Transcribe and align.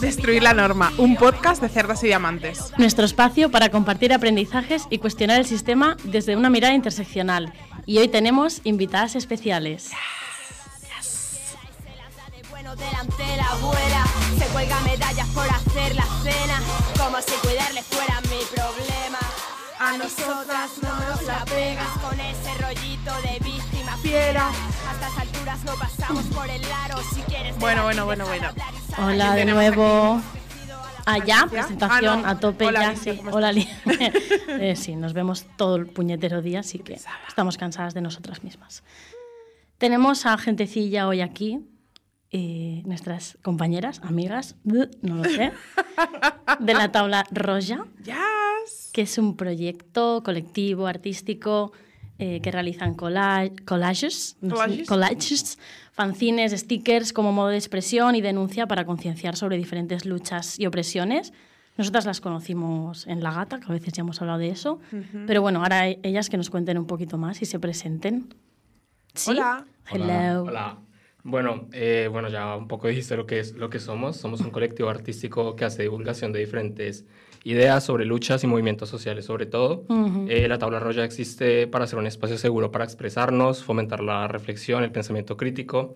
Destruir 0.00 0.42
la 0.42 0.54
norma, 0.54 0.92
un 0.98 1.16
podcast 1.16 1.60
de 1.60 1.68
cerdas 1.68 2.02
y 2.02 2.06
diamantes. 2.06 2.72
Nuestro 2.78 3.04
espacio 3.04 3.50
para 3.50 3.68
compartir 3.70 4.12
aprendizajes 4.12 4.86
y 4.90 4.98
cuestionar 4.98 5.38
el 5.38 5.46
sistema 5.46 5.96
desde 6.04 6.36
una 6.36 6.48
mirada 6.48 6.74
interseccional. 6.74 7.52
Y 7.86 7.98
hoy 7.98 8.08
tenemos 8.08 8.60
invitadas 8.64 9.16
especiales. 9.16 9.90
Bueno, 12.50 12.74
delante 12.76 13.36
la 13.36 13.46
abuela 13.46 14.04
se 14.38 14.46
cuelga 14.52 14.80
medallas 14.80 15.28
por 15.28 15.48
hacer 15.48 15.94
la 15.94 16.06
cena, 16.22 16.60
como 16.98 17.20
si 17.20 17.32
cuidarle 17.46 17.82
fuera 17.82 18.20
mi 18.22 18.40
problema. 18.54 19.18
A 19.78 19.96
nosotras 19.96 20.70
no 20.82 21.08
nos 21.08 21.22
la 21.24 21.44
pegas 21.44 21.88
con 22.02 22.18
ese 22.20 22.54
rollito 22.62 23.12
de 23.22 23.38
víctima 23.44 23.69
fiera. 24.02 24.48
A 24.48 24.92
estas 24.94 25.18
alturas 25.18 25.64
no 25.64 25.74
pasamos 25.74 26.24
por 26.26 26.48
el 26.48 26.62
aro 26.64 26.98
si 27.14 27.20
quieres. 27.22 27.58
Bueno, 27.58 27.84
bueno, 27.84 28.04
bueno, 28.04 28.26
bueno. 28.26 28.48
Hola 28.98 29.34
de 29.34 29.44
nuevo. 29.44 30.20
Ah, 31.06 31.18
ya, 31.18 31.24
¿Ya? 31.26 31.46
presentación 31.46 32.18
Ah, 32.20 32.22
no. 32.22 32.28
a 32.28 32.38
tope 32.38 32.66
Hola, 32.66 32.92
ya, 32.92 32.96
sí. 32.96 33.16
¿cómo 33.16 33.30
Hola, 33.36 33.52
Eh, 34.60 34.76
sí, 34.76 34.94
nos 34.96 35.12
vemos 35.12 35.46
todo 35.56 35.76
el 35.76 35.86
puñetero 35.86 36.42
día, 36.42 36.60
así 36.60 36.78
que 36.78 36.98
estamos 37.28 37.56
cansadas 37.56 37.94
de 37.94 38.00
nosotras 38.02 38.44
mismas. 38.44 38.82
Tenemos 39.78 40.26
a 40.26 40.36
gentecilla 40.36 41.08
hoy 41.08 41.22
aquí, 41.22 41.60
eh, 42.30 42.82
nuestras 42.84 43.38
compañeras, 43.42 44.00
amigas, 44.04 44.56
no 44.62 45.14
lo 45.16 45.24
sé, 45.24 45.52
de 46.60 46.74
la 46.74 46.92
tabla 46.92 47.24
roja, 47.30 47.86
Yes. 48.04 48.90
que 48.92 49.02
es 49.02 49.16
un 49.18 49.36
proyecto 49.36 50.22
colectivo, 50.22 50.86
artístico, 50.86 51.72
eh, 52.20 52.40
que 52.42 52.50
realizan 52.50 52.94
colla- 52.94 53.50
collages, 53.64 54.36
Collages. 54.40 54.86
collages, 54.88 55.58
fanzines, 55.92 56.52
stickers 56.52 57.12
como 57.12 57.32
modo 57.32 57.48
de 57.48 57.56
expresión 57.56 58.14
y 58.14 58.20
denuncia 58.20 58.66
para 58.66 58.84
concienciar 58.84 59.36
sobre 59.36 59.56
diferentes 59.56 60.04
luchas 60.06 60.58
y 60.58 60.66
opresiones. 60.66 61.32
Nosotras 61.76 62.04
las 62.04 62.20
conocimos 62.20 63.06
en 63.06 63.22
La 63.22 63.32
Gata, 63.32 63.58
que 63.58 63.66
a 63.66 63.72
veces 63.72 63.92
ya 63.94 64.02
hemos 64.02 64.20
hablado 64.20 64.38
de 64.38 64.50
eso. 64.50 64.80
Pero 65.26 65.40
bueno, 65.40 65.62
ahora 65.62 65.88
e- 65.88 65.98
ellas 66.02 66.28
que 66.28 66.36
nos 66.36 66.50
cuenten 66.50 66.76
un 66.76 66.86
poquito 66.86 67.16
más 67.16 67.40
y 67.40 67.46
se 67.46 67.58
presenten. 67.58 68.34
¿Sí? 69.14 69.30
Hola. 69.30 69.64
Hello. 69.90 70.42
Hola. 70.44 70.78
Bueno, 71.22 71.68
eh, 71.72 72.08
bueno, 72.10 72.28
ya 72.28 72.56
un 72.56 72.68
poco 72.68 72.88
dijiste 72.88 73.16
lo 73.16 73.26
que 73.26 73.40
es 73.40 73.54
lo 73.54 73.70
que 73.70 73.78
somos. 73.78 74.16
Somos 74.16 74.40
un 74.40 74.50
colectivo 74.50 74.88
artístico 74.88 75.56
que 75.56 75.64
hace 75.64 75.82
divulgación 75.82 76.32
de 76.32 76.40
diferentes 76.40 77.04
ideas 77.44 77.84
sobre 77.84 78.04
luchas 78.04 78.44
y 78.44 78.46
movimientos 78.46 78.88
sociales, 78.88 79.24
sobre 79.24 79.46
todo. 79.46 79.84
Eh, 80.28 80.46
la 80.48 80.58
tabla 80.58 80.78
roja 80.78 81.04
existe 81.04 81.66
para 81.66 81.86
ser 81.86 81.98
un 81.98 82.06
espacio 82.06 82.36
seguro 82.38 82.70
para 82.70 82.84
expresarnos, 82.84 83.64
fomentar 83.64 84.00
la 84.02 84.28
reflexión, 84.28 84.84
el 84.84 84.92
pensamiento 84.92 85.36
crítico. 85.36 85.94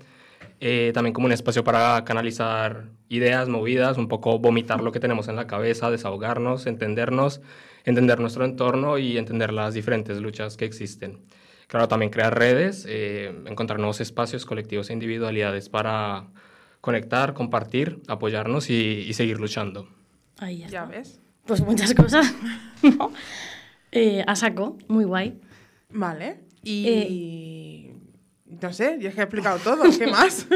eh, 0.61 0.93
también 0.95 1.13
como 1.13 1.27
un 1.27 1.33
espacio 1.33 1.65
para 1.65 2.05
canalizar 2.05 2.85
ideas 3.09 3.49
movidas, 3.49 3.99
un 3.99 4.09
poco 4.09 4.39
vomitar 4.39 4.83
lo 4.83 4.93
que 4.93 5.01
tenemos 5.01 5.29
en 5.29 5.37
la 5.37 5.47
cabeza, 5.47 5.91
desahogarnos, 5.91 6.67
entendernos, 6.67 7.41
entender 7.85 8.21
nuestro 8.21 8.45
entorno 8.45 8.97
y 8.99 9.19
entender 9.19 9.53
las 9.53 9.75
diferentes 9.75 10.19
luchas 10.21 10.57
que 10.57 10.65
existen. 10.65 11.19
Claro, 11.67 11.89
también 11.89 12.11
crear 12.11 12.39
redes, 12.39 12.87
eh, 12.89 13.35
encontrar 13.47 13.79
nuevos 13.79 14.01
espacios 14.01 14.47
colectivos 14.47 14.89
e 14.91 14.93
individualidades 14.93 15.69
para 15.69 16.29
conectar, 16.81 17.35
compartir, 17.35 18.01
apoyarnos 18.07 18.71
y, 18.71 19.05
y 19.09 19.13
seguir 19.15 19.41
luchando. 19.41 19.89
Ahí 20.39 20.65
ya 20.71 20.85
ves. 20.85 21.21
Pues 21.47 21.61
muchas 21.61 21.95
cosas. 21.95 22.33
¿no? 22.83 23.13
Eh, 23.93 24.25
a 24.27 24.35
saco, 24.37 24.77
muy 24.89 25.05
guay. 25.05 25.41
Vale. 25.91 26.41
Y. 26.63 26.85
Eh. 26.89 27.91
No 28.63 28.73
sé, 28.73 28.99
es 29.01 29.15
que 29.15 29.21
he 29.21 29.25
explicado 29.25 29.59
todo. 29.59 29.83
¿Qué 29.99 30.07
más? 30.11 30.47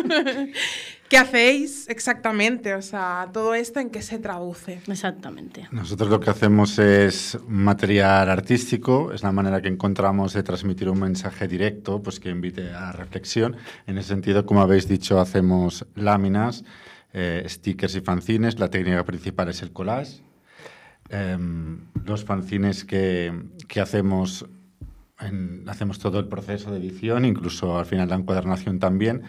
¿Qué 1.09 1.19
hacéis 1.19 1.89
exactamente? 1.89 2.75
O 2.75 2.83
sea, 2.83 3.29
todo 3.33 3.55
esto 3.55 3.81
en 3.81 3.91
qué 3.91 4.03
se 4.03 4.19
traduce. 4.19 4.81
Exactamente. 4.87 5.69
Nosotros 5.73 6.09
lo 6.09 6.21
que 6.21 6.31
hacemos 6.31 6.79
es 6.79 7.39
material 7.49 8.29
artístico, 8.31 9.13
es 9.13 9.23
la 9.23 9.33
manera 9.33 9.61
que 9.61 9.69
encontramos 9.69 10.33
de 10.35 10.43
transmitir 10.43 10.89
un 10.89 11.01
mensaje 11.01 11.49
directo, 11.49 12.03
pues 12.03 12.21
que 12.21 12.29
invite 12.29 12.71
a 12.73 12.93
reflexión. 12.93 13.57
En 13.87 13.99
ese 13.99 14.09
sentido, 14.09 14.47
como 14.47 14.61
habéis 14.61 14.87
dicho, 14.87 15.19
hacemos 15.21 15.87
láminas, 15.95 16.65
eh, 17.13 17.45
stickers 17.47 17.95
y 17.97 18.01
fanzines. 18.01 18.59
La 18.59 18.69
técnica 18.69 19.05
principal 19.05 19.49
es 19.49 19.63
el 19.63 19.73
collage. 19.73 20.28
Em, 21.11 21.79
los 22.05 22.25
fanzines 22.25 22.85
que, 22.85 23.33
que 23.67 23.81
hacemos, 23.81 24.45
en- 25.21 25.65
hacemos 25.67 25.99
todo 25.99 26.19
el 26.19 26.27
proceso 26.27 26.71
de 26.71 26.79
edición, 26.79 27.25
incluso 27.25 27.79
al 27.79 27.87
final 27.87 28.09
la 28.09 28.17
encuadernación 28.17 28.79
también. 28.79 29.23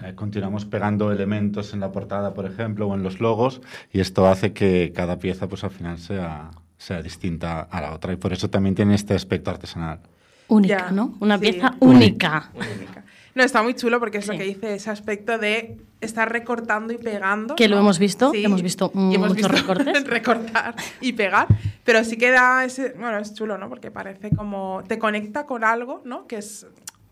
Eh, 0.00 0.14
continuamos 0.16 0.64
pegando 0.64 1.12
elementos 1.12 1.74
en 1.74 1.80
la 1.80 1.92
portada, 1.92 2.34
por 2.34 2.44
ejemplo, 2.46 2.88
o 2.88 2.94
en 2.94 3.02
los 3.04 3.20
logos, 3.20 3.60
y 3.92 4.00
esto 4.00 4.26
hace 4.26 4.52
que 4.52 4.92
cada 4.94 5.18
pieza, 5.20 5.48
pues 5.48 5.62
al 5.62 5.70
final 5.70 5.98
sea, 5.98 6.50
sea 6.76 7.02
distinta 7.02 7.60
a 7.60 7.80
la 7.80 7.92
otra, 7.94 8.12
y 8.12 8.16
por 8.16 8.32
eso 8.32 8.50
también 8.50 8.74
tiene 8.74 8.94
este 8.96 9.14
aspecto 9.14 9.50
artesanal. 9.50 10.00
Única, 10.48 10.86
Ya, 10.86 10.90
¿no? 10.90 11.14
Una 11.20 11.38
sí. 11.38 11.42
pieza 11.52 11.76
única. 11.78 12.50
Única. 12.54 13.04
No, 13.34 13.42
está 13.42 13.62
muy 13.62 13.74
chulo 13.74 13.98
porque 13.98 14.18
es 14.18 14.26
lo 14.26 14.36
que 14.36 14.44
dice 14.44 14.74
ese 14.74 14.90
aspecto 14.90 15.38
de 15.38 15.78
estar 16.02 16.30
recortando 16.30 16.92
y 16.92 16.98
pegando. 16.98 17.54
Que 17.54 17.68
lo 17.68 17.76
¿no? 17.76 17.82
hemos 17.82 17.98
visto, 17.98 18.30
hemos 18.34 18.60
visto 18.62 18.90
y 18.94 19.14
hemos 19.14 19.30
muchos 19.30 19.36
visto 19.36 19.48
recortes. 19.48 20.04
recortar 20.08 20.74
y 21.00 21.12
pegar, 21.14 21.46
pero 21.84 22.04
sí 22.04 22.16
queda 22.18 22.64
ese, 22.64 22.94
bueno, 22.98 23.18
es 23.18 23.32
chulo, 23.34 23.56
¿no? 23.56 23.68
Porque 23.70 23.90
parece 23.90 24.30
como 24.36 24.82
te 24.86 24.98
conecta 24.98 25.46
con 25.46 25.64
algo, 25.64 26.02
¿no? 26.04 26.26
Que 26.26 26.36
es 26.36 26.66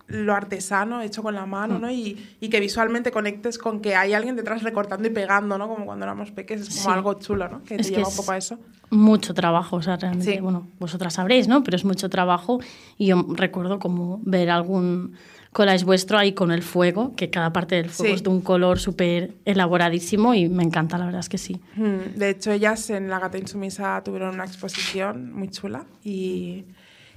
lo 0.08 0.34
artesano 0.34 1.00
hecho 1.02 1.22
con 1.22 1.36
la 1.36 1.46
mano, 1.46 1.78
Mm. 1.78 1.80
¿no? 1.82 1.90
Y, 1.90 2.36
y 2.40 2.48
que 2.48 2.58
visualmente 2.58 3.12
conectes 3.12 3.58
con 3.58 3.80
que 3.80 3.94
hay 3.94 4.12
alguien 4.12 4.34
detrás 4.34 4.62
recortando 4.64 5.06
y 5.06 5.12
pegando, 5.12 5.56
¿no? 5.56 5.68
Como 5.68 5.86
cuando 5.86 6.04
éramos 6.04 6.32
pequeños, 6.32 6.66
es 6.68 6.74
como 6.74 6.90
Sí. 6.90 6.90
algo 6.98 7.14
chulo, 7.14 7.48
¿no? 7.48 7.62
Que 7.62 7.76
Es 7.76 7.86
te 7.86 7.90
que 7.92 7.96
lleva 7.98 8.08
un 8.08 8.16
poco 8.16 8.32
a 8.32 8.36
eso. 8.36 8.58
Mucho 8.90 9.34
trabajo, 9.34 9.76
o 9.76 9.82
sea, 9.82 9.96
realmente, 9.96 10.34
Sí. 10.34 10.40
bueno, 10.40 10.66
vosotras 10.80 11.14
sabréis, 11.14 11.46
¿no? 11.46 11.62
Pero 11.62 11.76
es 11.76 11.84
mucho 11.84 12.10
trabajo 12.10 12.58
y 12.98 13.06
yo 13.06 13.24
recuerdo 13.30 13.78
como 13.78 14.20
ver 14.24 14.50
algún 14.50 15.14
collage 15.52 15.84
vuestro 15.84 16.16
ahí 16.18 16.32
con 16.32 16.52
el 16.52 16.62
fuego, 16.62 17.14
que 17.16 17.28
cada 17.30 17.52
parte 17.52 17.74
del 17.74 17.90
fuego 17.90 18.10
Sí. 18.12 18.16
es 18.16 18.22
de 18.22 18.30
un 18.30 18.40
color 18.40 18.78
súper 18.78 19.34
elaboradísimo 19.44 20.32
y 20.34 20.48
me 20.48 20.62
encanta, 20.62 20.96
la 20.96 21.06
verdad 21.06 21.20
es 21.20 21.28
que 21.28 21.38
sí. 21.38 21.60
Mm, 21.76 22.16
De 22.18 22.30
hecho, 22.30 22.52
ellas 22.52 22.88
en 22.90 23.08
La 23.10 23.18
Gata 23.18 23.36
Insumisa 23.38 24.00
tuvieron 24.04 24.34
una 24.34 24.44
exposición 24.44 25.32
muy 25.32 25.48
chula 25.48 25.86
y, 26.04 26.66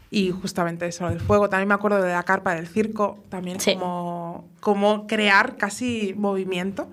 y 0.10 0.32
justamente 0.32 0.88
eso, 0.88 1.08
el 1.10 1.20
fuego. 1.20 1.48
También 1.50 1.68
me 1.68 1.76
acuerdo 1.76 2.02
de 2.02 2.12
la 2.12 2.24
carpa 2.24 2.56
del 2.56 2.68
circo, 2.68 3.20
también 3.30 3.60
Sí. 3.60 3.74
como, 3.76 4.48
como 4.60 5.06
crear 5.06 5.56
casi 5.58 6.14
movimiento 6.18 6.90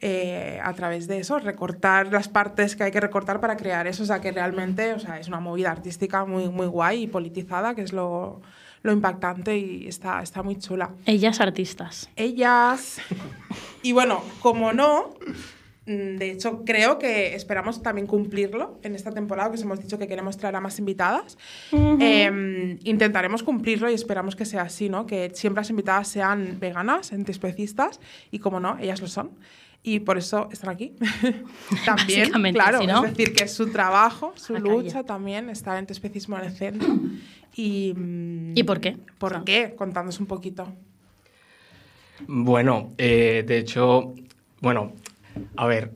eh, 0.00 0.58
a 0.64 0.72
través 0.72 1.06
de 1.06 1.18
eso, 1.18 1.38
recortar 1.38 2.08
las 2.12 2.26
partes 2.26 2.74
que 2.74 2.82
hay 2.82 2.90
que 2.90 2.98
recortar 3.00 3.40
para 3.40 3.56
crear 3.56 3.86
eso. 3.86 4.02
O 4.02 4.06
sea, 4.06 4.20
que 4.20 4.32
realmente 4.32 4.94
o 4.94 4.98
sea, 4.98 5.20
es 5.20 5.28
una 5.28 5.38
movida 5.38 5.70
artística 5.70 6.24
muy, 6.24 6.48
muy 6.48 6.66
guay 6.66 7.04
y 7.04 7.06
politizada, 7.06 7.76
que 7.76 7.82
es 7.82 7.92
lo, 7.92 8.40
lo 8.82 8.92
impactante 8.92 9.56
y 9.58 9.86
está, 9.86 10.22
está 10.22 10.42
muy 10.42 10.56
chula 10.56 10.90
Ellas 11.06 11.40
artistas. 11.40 12.08
ellas. 12.16 12.98
Y 13.82 13.92
bueno, 13.92 14.22
como 14.40 14.72
no, 14.72 15.14
mm, 15.86 16.16
de 16.16 16.30
hecho 16.32 16.64
creo 16.64 16.98
que 16.98 17.34
esperamos 17.34 17.82
también 17.82 18.06
cumplirlo 18.06 18.78
en 18.82 18.94
esta 18.94 19.10
temporada, 19.12 19.50
que 19.50 19.56
os 19.56 19.62
hemos 19.62 19.80
dicho 19.80 19.98
que 19.98 20.06
queremos 20.08 20.36
traer 20.36 20.56
a 20.56 20.60
más 20.60 20.78
invitadas. 20.78 21.36
Eh, 21.72 22.78
intentaremos 22.84 23.42
cumplirlo 23.42 23.90
y 23.90 23.94
esperamos 23.94 24.36
que 24.36 24.44
sea 24.44 24.62
así, 24.62 24.88
¿no? 24.88 25.06
Que 25.06 25.30
siempre 25.34 25.60
las 25.60 25.70
invitadas 25.70 26.08
sean 26.08 26.58
veganas, 26.60 27.12
antiespecistas, 27.12 28.00
y 28.30 28.38
como 28.40 28.60
no, 28.60 28.78
ellas 28.80 29.00
lo 29.00 29.06
son. 29.08 29.30
Y 29.84 29.98
por 29.98 30.16
eso 30.16 30.48
están 30.52 30.70
aquí. 30.70 30.94
también, 31.84 32.30
claro, 32.54 32.78
si 32.80 32.86
no- 32.86 33.04
es 33.04 33.10
decir, 33.16 33.34
que 33.34 33.44
es 33.44 33.52
su 33.52 33.70
trabajo, 33.72 34.32
su 34.36 34.52
calle. 34.54 34.64
lucha 34.68 35.02
también, 35.02 35.50
está 35.50 35.72
el 35.72 35.78
antiespecismo 35.78 36.38
en 36.38 36.44
el 36.44 36.52
centro. 36.52 36.88
Y, 37.54 37.94
mm, 37.94 38.56
¿Y 38.56 38.62
por 38.62 38.80
qué? 38.80 38.96
¿Por 39.18 39.44
qué? 39.44 39.74
Contándonos 39.76 40.20
un 40.20 40.26
poquito. 40.26 40.68
Bueno, 42.26 42.92
eh, 42.98 43.44
de 43.46 43.58
hecho, 43.58 44.14
bueno, 44.60 44.92
a 45.56 45.66
ver, 45.66 45.92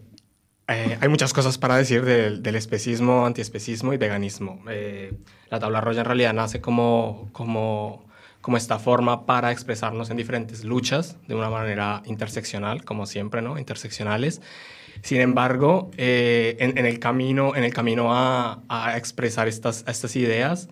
eh, 0.69 0.99
hay 1.00 1.08
muchas 1.08 1.32
cosas 1.32 1.58
para 1.58 1.76
decir 1.76 2.05
del, 2.05 2.43
del 2.43 2.56
especismo, 2.56 3.25
antiespecismo 3.25 3.93
y 3.93 3.97
veganismo. 3.97 4.61
Eh, 4.69 5.12
la 5.49 5.61
tabla 5.61 5.81
roja 5.81 6.00
en 6.00 6.05
realidad 6.05 6.35
nace 6.35 6.61
como, 6.61 7.29
como, 7.32 8.05
como 8.41 8.56
esta 8.56 8.81
forma 8.81 9.26
para 9.26 9.53
expresarnos 9.53 10.11
en 10.11 10.17
diferentes 10.17 10.64
luchas 10.64 11.19
de 11.29 11.37
una 11.37 11.50
manera 11.50 12.03
interseccional, 12.06 12.85
como 12.85 13.06
siempre, 13.06 13.43
¿no? 13.43 13.58
Interseccionales. 13.58 14.41
Sin 15.03 15.20
embargo, 15.20 15.91
eh, 15.99 16.56
en, 16.58 16.85
el 16.85 16.99
camino, 16.99 17.55
en 17.55 17.62
el 17.62 17.73
camino 17.73 18.12
a, 18.12 18.62
a 18.69 18.97
expresar 18.97 19.47
estas, 19.47 19.85
estas 19.87 20.17
ideas, 20.17 20.69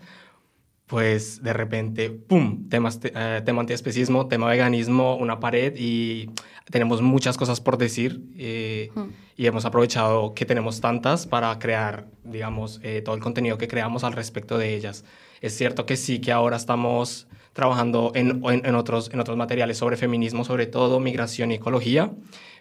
pues 0.86 1.42
de 1.42 1.52
repente, 1.52 2.10
¡pum!, 2.10 2.68
temas, 2.68 3.00
eh, 3.02 3.42
tema 3.44 3.60
antiespecismo, 3.60 4.28
tema 4.28 4.48
veganismo, 4.48 5.16
una 5.16 5.40
pared 5.40 5.74
y 5.76 6.28
tenemos 6.70 7.00
muchas 7.00 7.36
cosas 7.36 7.60
por 7.60 7.78
decir 7.78 8.20
eh, 8.36 8.90
y 9.36 9.46
hemos 9.46 9.64
aprovechado 9.64 10.34
que 10.34 10.44
tenemos 10.44 10.80
tantas 10.80 11.26
para 11.26 11.58
crear, 11.58 12.06
digamos, 12.24 12.80
eh, 12.82 13.00
todo 13.02 13.14
el 13.14 13.22
contenido 13.22 13.56
que 13.56 13.66
creamos 13.66 14.04
al 14.04 14.12
respecto 14.12 14.58
de 14.58 14.74
ellas. 14.74 15.04
Es 15.40 15.56
cierto 15.56 15.86
que 15.86 15.96
sí, 15.96 16.20
que 16.20 16.32
ahora 16.32 16.56
estamos 16.56 17.28
trabajando 17.54 18.12
en, 18.14 18.42
en, 18.44 18.74
otros, 18.74 19.10
en 19.12 19.20
otros 19.20 19.36
materiales 19.36 19.78
sobre 19.78 19.96
feminismo, 19.96 20.44
sobre 20.44 20.66
todo 20.66 21.00
migración 21.00 21.50
y 21.50 21.54
ecología, 21.54 22.12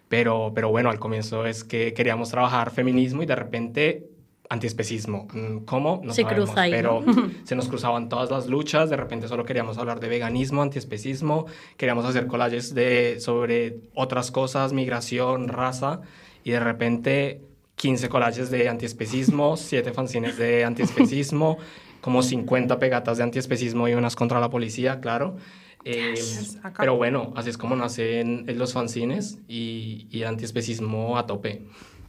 pero, 0.08 0.52
pero 0.54 0.70
bueno, 0.70 0.90
al 0.90 1.00
comienzo 1.00 1.46
es 1.46 1.64
que 1.64 1.94
queríamos 1.94 2.30
trabajar 2.30 2.72
feminismo 2.72 3.24
y 3.24 3.25
de 3.25 3.36
repente 3.36 4.12
antiespecismo. 4.50 5.28
Mm, 5.34 5.66
¿Cómo? 5.66 6.01
No 6.04 6.13
se 6.13 6.25
cruza 6.25 6.62
ahí, 6.62 6.72
pero 6.72 7.04
se 7.44 7.56
nos 7.56 7.68
cruzaban 7.68 8.10
todas 8.10 8.30
las 8.30 8.48
luchas, 8.48 8.90
de 8.90 8.98
repente 8.98 9.28
solo 9.28 9.45
queríamos 9.45 9.78
hablar 9.78 10.00
de 10.00 10.07
veganismo, 10.07 10.62
antiespecismo, 10.62 11.45
queríamos 11.78 12.06
hacer 12.06 12.28
collages 12.28 12.74
de, 12.74 13.19
sobre 13.19 13.78
otras 13.94 14.31
cosas, 14.31 14.74
migración, 14.74 15.48
raza, 15.48 16.01
y 16.44 16.51
de 16.51 16.60
repente 16.60 17.42
15 17.75 18.10
collages 18.10 18.51
de 18.51 18.69
antiespecismo, 18.69 19.57
7 19.57 19.94
fanzines 19.94 20.38
de 20.38 20.66
antiespecismo, 20.66 21.57
como 22.01 22.22
50 22.22 22.80
pegatas 22.80 23.18
de 23.18 23.24
antiespecismo 23.24 23.88
y 23.88 23.94
unas 23.94 24.16
contra 24.16 24.39
la 24.39 24.50
policía, 24.50 25.00
claro. 25.00 25.38
Eh, 25.86 26.13
pero 26.78 26.96
bueno, 26.96 27.34
así 27.36 27.50
es 27.50 27.57
como 27.57 27.75
nacen 27.75 28.46
los 28.57 28.72
fanzines 28.72 29.39
y, 29.50 30.07
y 30.12 30.24
antiespecismo 30.24 31.18
a 31.18 31.25
tope. 31.25 31.63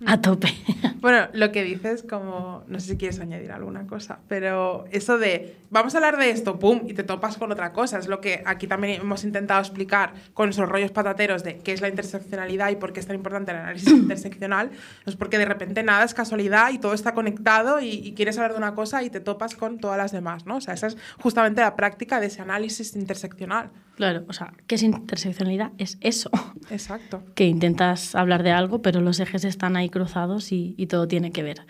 A 0.07 0.21
tope. 0.21 0.49
Bueno, 1.05 1.29
lo 1.35 1.53
que 1.53 1.63
dices, 1.63 2.03
como, 2.03 2.65
no 2.67 2.81
sé 2.81 2.93
si 2.93 2.97
quieres 2.97 3.21
añadir 3.21 3.53
alguna 3.53 3.87
cosa, 3.87 4.21
pero 4.27 4.87
eso 4.91 5.19
de, 5.19 5.55
vamos 5.69 5.95
a 5.95 5.99
hablar 5.99 6.17
de 6.17 6.31
esto, 6.31 6.59
pum, 6.59 6.81
y 6.89 6.95
te 6.95 7.03
topas 7.03 7.37
con 7.37 7.53
otra 7.53 7.75
cosa, 7.75 7.99
es 7.99 8.09
lo 8.09 8.23
que 8.23 8.43
aquí 8.47 8.67
también 8.67 9.03
hemos 9.03 9.23
intentado 9.23 9.61
explicar 9.61 10.15
con 10.33 10.49
esos 10.49 10.67
rollos 10.67 10.93
patateros 10.93 11.45
de 11.45 11.59
qué 11.59 11.75
es 11.75 11.83
la 11.83 11.89
interseccionalidad 11.91 12.71
y 12.71 12.77
por 12.77 12.95
qué 12.95 13.01
es 13.01 13.07
tan 13.07 13.17
importante 13.17 13.51
el 13.51 13.59
análisis 13.59 13.89
interseccional, 13.93 14.71
es 15.05 15.15
porque 15.15 15.37
de 15.37 15.45
repente 15.45 15.83
nada 15.83 16.07
es 16.07 16.15
casualidad 16.15 16.71
y 16.73 16.79
todo 16.79 16.95
está 16.95 17.13
conectado 17.13 17.81
y, 17.81 17.91
y, 17.91 18.15
quieres 18.15 18.39
hablar 18.39 18.53
de 18.53 18.59
una 18.59 18.75
cosa 18.75 19.03
y 19.03 19.11
te 19.11 19.21
topas 19.21 19.57
con 19.57 19.81
todas 19.81 19.99
las 19.99 20.11
demás, 20.11 20.47
¿no? 20.47 20.57
O 20.57 20.61
sea, 20.63 20.73
esa 20.73 20.87
es 20.87 20.97
justamente 21.21 21.61
la 21.61 21.77
práctica 21.77 22.19
de 22.19 22.29
ese 22.29 22.41
análisis 22.41 22.97
interseccional. 22.97 23.69
Claro, 23.97 24.25
o 24.29 24.33
sea, 24.33 24.53
¿qué 24.67 24.75
es 24.75 24.83
interseccionalidad? 24.83 25.71
Es 25.79 25.99
eso. 26.01 26.31
Exacto. 26.71 27.23
Que 27.35 27.47
intentas 27.47 28.15
hablar 28.15 28.43
de 28.43 28.51
algo, 28.51 28.83
pero 28.83 29.01
los 29.01 29.21
ejes 29.21 29.45
están 29.45 29.77
ahí 29.77 29.89
cruzados 29.89 30.53
y, 30.53 30.75
y 30.77 30.87
todo 30.87 31.07
tiene 31.09 31.31
que 31.33 31.43
ver. 31.43 31.63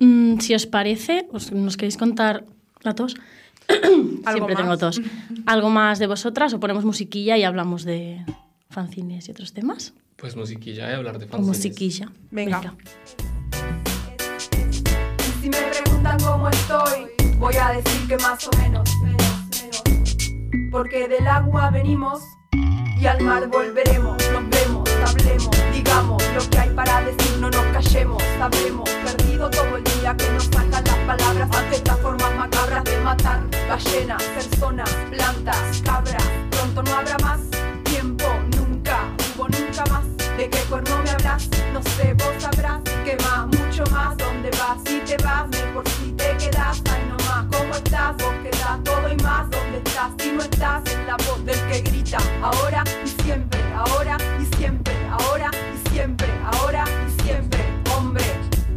Mm, 0.00 0.38
si 0.38 0.54
os 0.54 0.66
parece, 0.66 1.26
os, 1.32 1.52
¿nos 1.52 1.76
queréis 1.76 1.96
contar 1.96 2.44
a 2.84 2.94
todos? 2.94 3.16
Siempre 4.32 4.56
tengo 4.56 4.76
tos. 4.78 5.00
¿Algo 5.46 5.70
más 5.70 5.98
de 5.98 6.06
vosotras 6.06 6.52
o 6.54 6.60
ponemos 6.60 6.84
musiquilla 6.84 7.36
y 7.36 7.44
hablamos 7.44 7.84
de 7.84 8.24
fanzines 8.70 9.28
y 9.28 9.30
otros 9.30 9.52
temas? 9.52 9.94
Pues 10.16 10.34
musiquilla 10.36 10.90
y 10.90 10.94
hablar 10.94 11.18
de 11.18 11.26
fanzines. 11.26 11.46
musiquilla. 11.46 12.10
Venga. 12.30 12.60
Venga. 12.60 12.74
Si 15.40 15.48
me 15.48 15.56
preguntan 15.56 16.18
cómo 16.20 16.48
estoy, 16.48 17.06
voy 17.38 17.54
a 17.56 17.70
decir 17.72 18.08
que 18.08 18.16
más 18.18 18.46
o 18.46 18.50
menos 18.58 18.88
porque 20.70 21.08
del 21.08 21.26
agua 21.26 21.70
venimos 21.70 22.22
y 22.52 23.06
al 23.06 23.20
mar 23.22 23.48
volveremos. 23.48 24.16
Nos 24.32 24.48
vemos, 24.50 24.88
hablemos, 25.06 25.50
digamos 25.72 26.22
lo 26.34 26.50
que 26.50 26.58
hay 26.58 26.70
para 26.70 27.00
decir, 27.02 27.38
no 27.38 27.50
nos 27.50 27.64
callemos. 27.66 28.22
Habremos 28.40 28.88
perdido 28.90 29.50
todo 29.50 29.76
el 29.76 29.84
día 29.84 30.16
que 30.16 30.30
nos 30.32 30.44
sacan 30.44 30.84
las 30.84 30.98
palabras 31.06 31.48
ante 31.56 31.76
estas 31.76 31.98
formas 32.00 32.34
macabras 32.34 32.84
de 32.84 33.00
matar 33.00 33.40
ballenas, 33.68 34.22
personas, 34.22 34.90
plantas, 35.10 35.82
cabras. 35.84 36.24
Pronto 36.50 36.82
no 36.82 36.96
habrá 36.96 37.16
más 37.18 37.40
tiempo, 37.84 38.24
nunca 38.56 38.98
hubo 39.36 39.48
nunca 39.48 39.84
más. 39.90 40.04
¿De 40.36 40.48
qué 40.48 40.58
cuerno 40.68 41.02
me 41.02 41.10
hablas? 41.10 41.48
No 41.72 41.82
sé, 41.82 42.14
vos 42.14 42.34
sabrás 42.38 42.80
que 43.04 43.16
más, 43.24 43.46
mucho 43.46 43.84
más. 43.90 44.16
¿Dónde 44.16 44.50
vas? 44.50 44.78
Si 44.84 45.00
te 45.00 45.16
vas, 45.22 45.48
mejor 45.48 45.88
si 45.88 46.12
te 46.12 46.36
quedas. 46.36 46.82
Ay, 46.90 47.02
no 47.08 47.16
más, 47.26 47.46
¿cómo 47.56 47.74
estás? 47.74 48.16
Vos 48.18 48.37
no 50.38 50.44
estás 50.44 50.82
en 50.92 51.06
la 51.06 51.16
voz 51.16 51.44
del 51.44 51.60
que 51.68 51.80
grita. 51.80 52.18
Ahora 52.42 52.84
y 53.04 53.22
siempre, 53.22 53.60
ahora 53.74 54.16
y 54.40 54.56
siempre, 54.56 54.94
ahora 55.10 55.50
y 55.74 55.88
siempre, 55.88 56.28
ahora 56.52 56.84
y 57.06 57.22
siempre. 57.22 57.60
Hombre, 57.96 58.24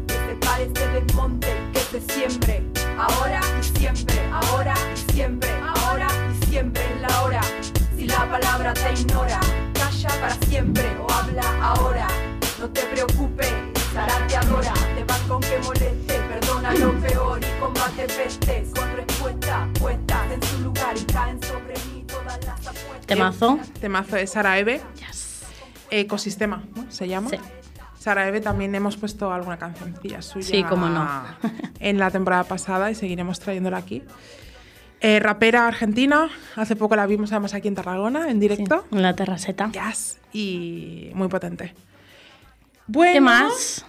que 0.07 0.13
se 0.13 0.35
pare 0.45 0.63
este 0.63 0.87
desmonte, 0.87 1.47
que 1.71 1.79
se 1.79 2.01
siembre. 2.13 2.63
Ahora 2.97 3.41
y 3.59 3.63
siempre, 3.77 4.19
ahora 4.31 4.73
y 4.93 5.11
siempre, 5.13 5.49
ahora 5.75 6.07
y 6.31 6.45
siempre 6.47 6.83
en 6.93 7.01
la 7.03 7.21
hora. 7.21 7.41
Si 7.95 8.07
la 8.07 8.29
palabra 8.29 8.73
te 8.73 8.93
ignora 8.93 9.39
para 10.19 10.33
siempre 10.47 10.85
o 10.99 11.11
habla 11.11 11.43
ahora. 11.61 12.07
No 12.59 12.67
te 12.69 12.81
preocupes, 12.81 13.53
Sara 13.93 14.25
te 14.27 14.35
adora. 14.35 14.73
Te 14.95 15.03
vas 15.03 15.19
con 15.27 15.41
que 15.41 15.59
moleste, 15.59 16.20
perdona 16.51 16.73
lo 16.73 16.99
peor 16.99 17.39
y 17.39 17.59
combate 17.59 18.07
pestes 18.07 18.69
con 18.75 18.95
respuesta 18.95 19.69
puesta 19.79 20.33
en 20.33 20.43
su 20.43 20.59
lugar 20.59 20.95
y 20.97 21.05
caen 21.05 21.41
sobre 21.41 21.73
mí 21.85 22.03
todas 22.07 22.39
las 22.45 22.59
apuestas. 22.59 23.05
Temazo. 23.05 23.59
Temazo 23.79 24.15
de 24.15 24.27
Sara 24.27 24.59
Eve. 24.59 24.81
Yes. 24.97 25.43
Ecosistema, 25.89 26.63
¿no? 26.75 26.91
Se 26.91 27.07
llama. 27.07 27.29
Sí. 27.29 27.37
Sara 27.99 28.27
Eve 28.27 28.41
también 28.41 28.73
hemos 28.75 28.97
puesto 28.97 29.31
alguna 29.31 29.57
cancioncilla 29.57 30.21
suya 30.21 30.47
Sí, 30.47 30.63
cómo 30.63 30.89
no. 30.89 31.07
en 31.79 31.99
la 31.99 32.11
temporada 32.11 32.43
pasada 32.43 32.91
y 32.91 32.95
seguiremos 32.95 33.39
trayéndola 33.39 33.77
aquí. 33.77 34.03
Eh, 34.99 35.19
rapera 35.19 35.67
argentina, 35.67 36.29
hace 36.55 36.75
poco 36.75 36.95
la 36.95 37.05
vimos 37.07 37.31
además 37.31 37.53
aquí 37.53 37.67
en 37.67 37.75
Tarragona, 37.75 38.29
en 38.29 38.39
directo. 38.39 38.85
Sí, 38.89 38.97
en 38.97 39.01
la 39.01 39.15
terraceta. 39.15 39.71
Yes, 39.71 40.19
y 40.33 41.11
muy 41.13 41.27
potente. 41.27 41.73
Bueno, 42.87 43.13
¿Qué 43.13 43.21
más? 43.21 43.85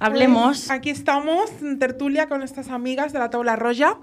Hablemos. 0.00 0.58
Pues 0.58 0.70
aquí 0.70 0.90
estamos 0.90 1.50
en 1.62 1.78
tertulia 1.78 2.28
con 2.28 2.42
estas 2.42 2.68
amigas 2.68 3.12
de 3.12 3.18
la 3.18 3.30
tabla 3.30 3.56
roya. 3.56 3.96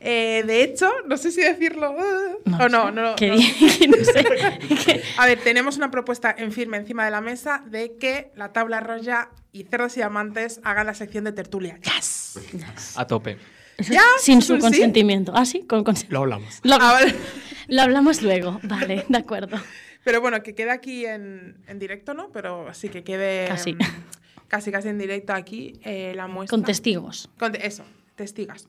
Eh, 0.00 0.44
de 0.46 0.62
hecho, 0.62 0.88
no 1.06 1.16
sé 1.16 1.32
si 1.32 1.40
decirlo 1.40 1.90
uh, 1.90 2.48
No 2.48 2.56
o 2.58 2.68
no, 2.68 2.90
no, 2.92 3.02
no, 3.02 3.16
¿Qué 3.16 3.28
no. 3.28 3.36
di- 3.36 3.88
no 3.88 3.96
sé. 4.04 5.02
A 5.16 5.26
ver, 5.26 5.40
tenemos 5.40 5.76
una 5.76 5.90
propuesta 5.90 6.32
en 6.38 6.52
firme 6.52 6.76
encima 6.76 7.04
de 7.04 7.10
la 7.10 7.20
mesa 7.20 7.64
de 7.66 7.96
que 7.96 8.30
la 8.36 8.52
tabla 8.52 8.78
roya 8.80 9.28
y 9.52 9.64
cerdos 9.64 9.96
y 9.96 10.02
amantes 10.02 10.60
hagan 10.62 10.86
la 10.86 10.94
sección 10.94 11.24
de 11.24 11.32
tertulia. 11.32 11.78
Yes. 11.82 12.38
A 12.96 13.06
tope. 13.06 13.38
¿Ya? 13.78 14.02
Sin 14.20 14.40
su 14.42 14.54
¿Sí? 14.56 14.60
consentimiento. 14.60 15.32
Ah, 15.34 15.44
sí, 15.44 15.60
con 15.66 15.82
consentimiento. 15.84 16.14
Lo 16.14 16.20
hablamos. 16.22 16.60
Lo, 16.62 16.74
Ah, 16.76 16.92
vale. 16.94 17.14
lo 17.68 17.82
hablamos 17.82 18.22
luego. 18.22 18.60
Vale, 18.64 19.04
de 19.08 19.18
acuerdo. 19.18 19.56
Pero 20.04 20.20
bueno, 20.20 20.42
que 20.42 20.54
quede 20.54 20.70
aquí 20.70 21.06
en, 21.06 21.56
en 21.66 21.78
directo, 21.78 22.14
¿no? 22.14 22.30
Pero 22.30 22.72
sí 22.72 22.88
que 22.88 23.02
quede 23.04 23.46
Casi. 23.48 23.74
mm, 23.74 23.78
casi, 24.48 24.70
casi 24.72 24.88
en 24.88 24.98
directo 24.98 25.32
aquí 25.32 25.74
eh, 25.84 26.12
la 26.16 26.26
muestra. 26.26 26.56
Con 26.56 26.64
testigos. 26.64 27.30
Con 27.38 27.52
te- 27.52 27.66
eso, 27.66 27.84
testigas. 28.16 28.66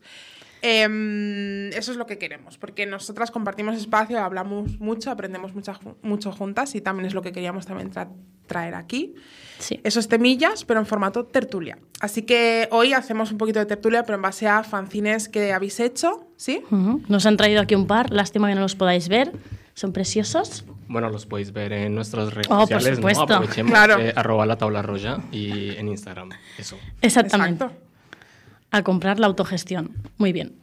Em, 0.62 1.68
eso 1.70 1.90
es 1.90 1.96
lo 1.96 2.06
que 2.06 2.18
queremos, 2.18 2.58
porque 2.58 2.84
nosotras 2.84 3.30
compartimos 3.30 3.76
espacio, 3.76 4.18
hablamos 4.22 4.78
mucho, 4.78 5.10
aprendemos 5.10 5.54
mucha 5.54 5.78
mucho 6.02 6.32
juntas 6.32 6.74
y 6.74 6.82
también 6.82 7.06
es 7.06 7.14
lo 7.14 7.22
que 7.22 7.32
queríamos 7.32 7.64
también 7.66 7.90
tra- 7.90 8.10
traer 8.46 8.74
aquí. 8.74 9.14
Sí. 9.58 9.80
Esos 9.84 10.08
temillas, 10.08 10.64
pero 10.66 10.80
en 10.80 10.86
formato 10.86 11.24
tertulia. 11.24 11.78
Así 12.00 12.22
que 12.22 12.68
hoy 12.72 12.92
hacemos 12.92 13.32
un 13.32 13.38
poquito 13.38 13.58
de 13.58 13.66
tertulia, 13.66 14.02
pero 14.04 14.16
en 14.16 14.22
base 14.22 14.48
a 14.48 14.62
fanzines 14.62 15.28
que 15.30 15.52
habéis 15.54 15.80
hecho, 15.80 16.26
¿sí? 16.36 16.62
Ujú. 16.70 17.02
Nos 17.08 17.24
han 17.24 17.36
traído 17.38 17.62
aquí 17.62 17.74
un 17.74 17.86
par. 17.86 18.10
Lástima 18.12 18.48
que 18.48 18.54
no 18.54 18.60
los 18.60 18.74
podáis 18.76 19.08
ver. 19.08 19.32
Son 19.74 19.92
preciosos. 19.94 20.64
Bueno, 20.90 21.08
los 21.08 21.24
podéis 21.24 21.52
ver 21.52 21.72
en 21.72 21.94
nuestras 21.94 22.34
redes 22.34 22.48
Oh, 22.50 22.58
por 22.66 22.68
sociales, 22.68 22.96
supuesto. 22.96 23.26
¿no? 23.26 23.34
Aprovechemos 23.36 23.70
Claro. 23.86 23.98
eh, 24.00 24.12
arroba 24.16 24.44
la 24.44 24.56
tabla 24.58 24.82
roya 24.82 25.18
y 25.30 25.70
en 25.76 25.86
Instagram. 25.88 26.30
Eso. 26.58 26.76
Exactamente. 27.00 27.64
Exacto. 27.64 27.84
A 28.72 28.82
comprar 28.82 29.20
la 29.20 29.28
autogestión. 29.28 29.92
Muy 30.18 30.32
bien. 30.32 30.56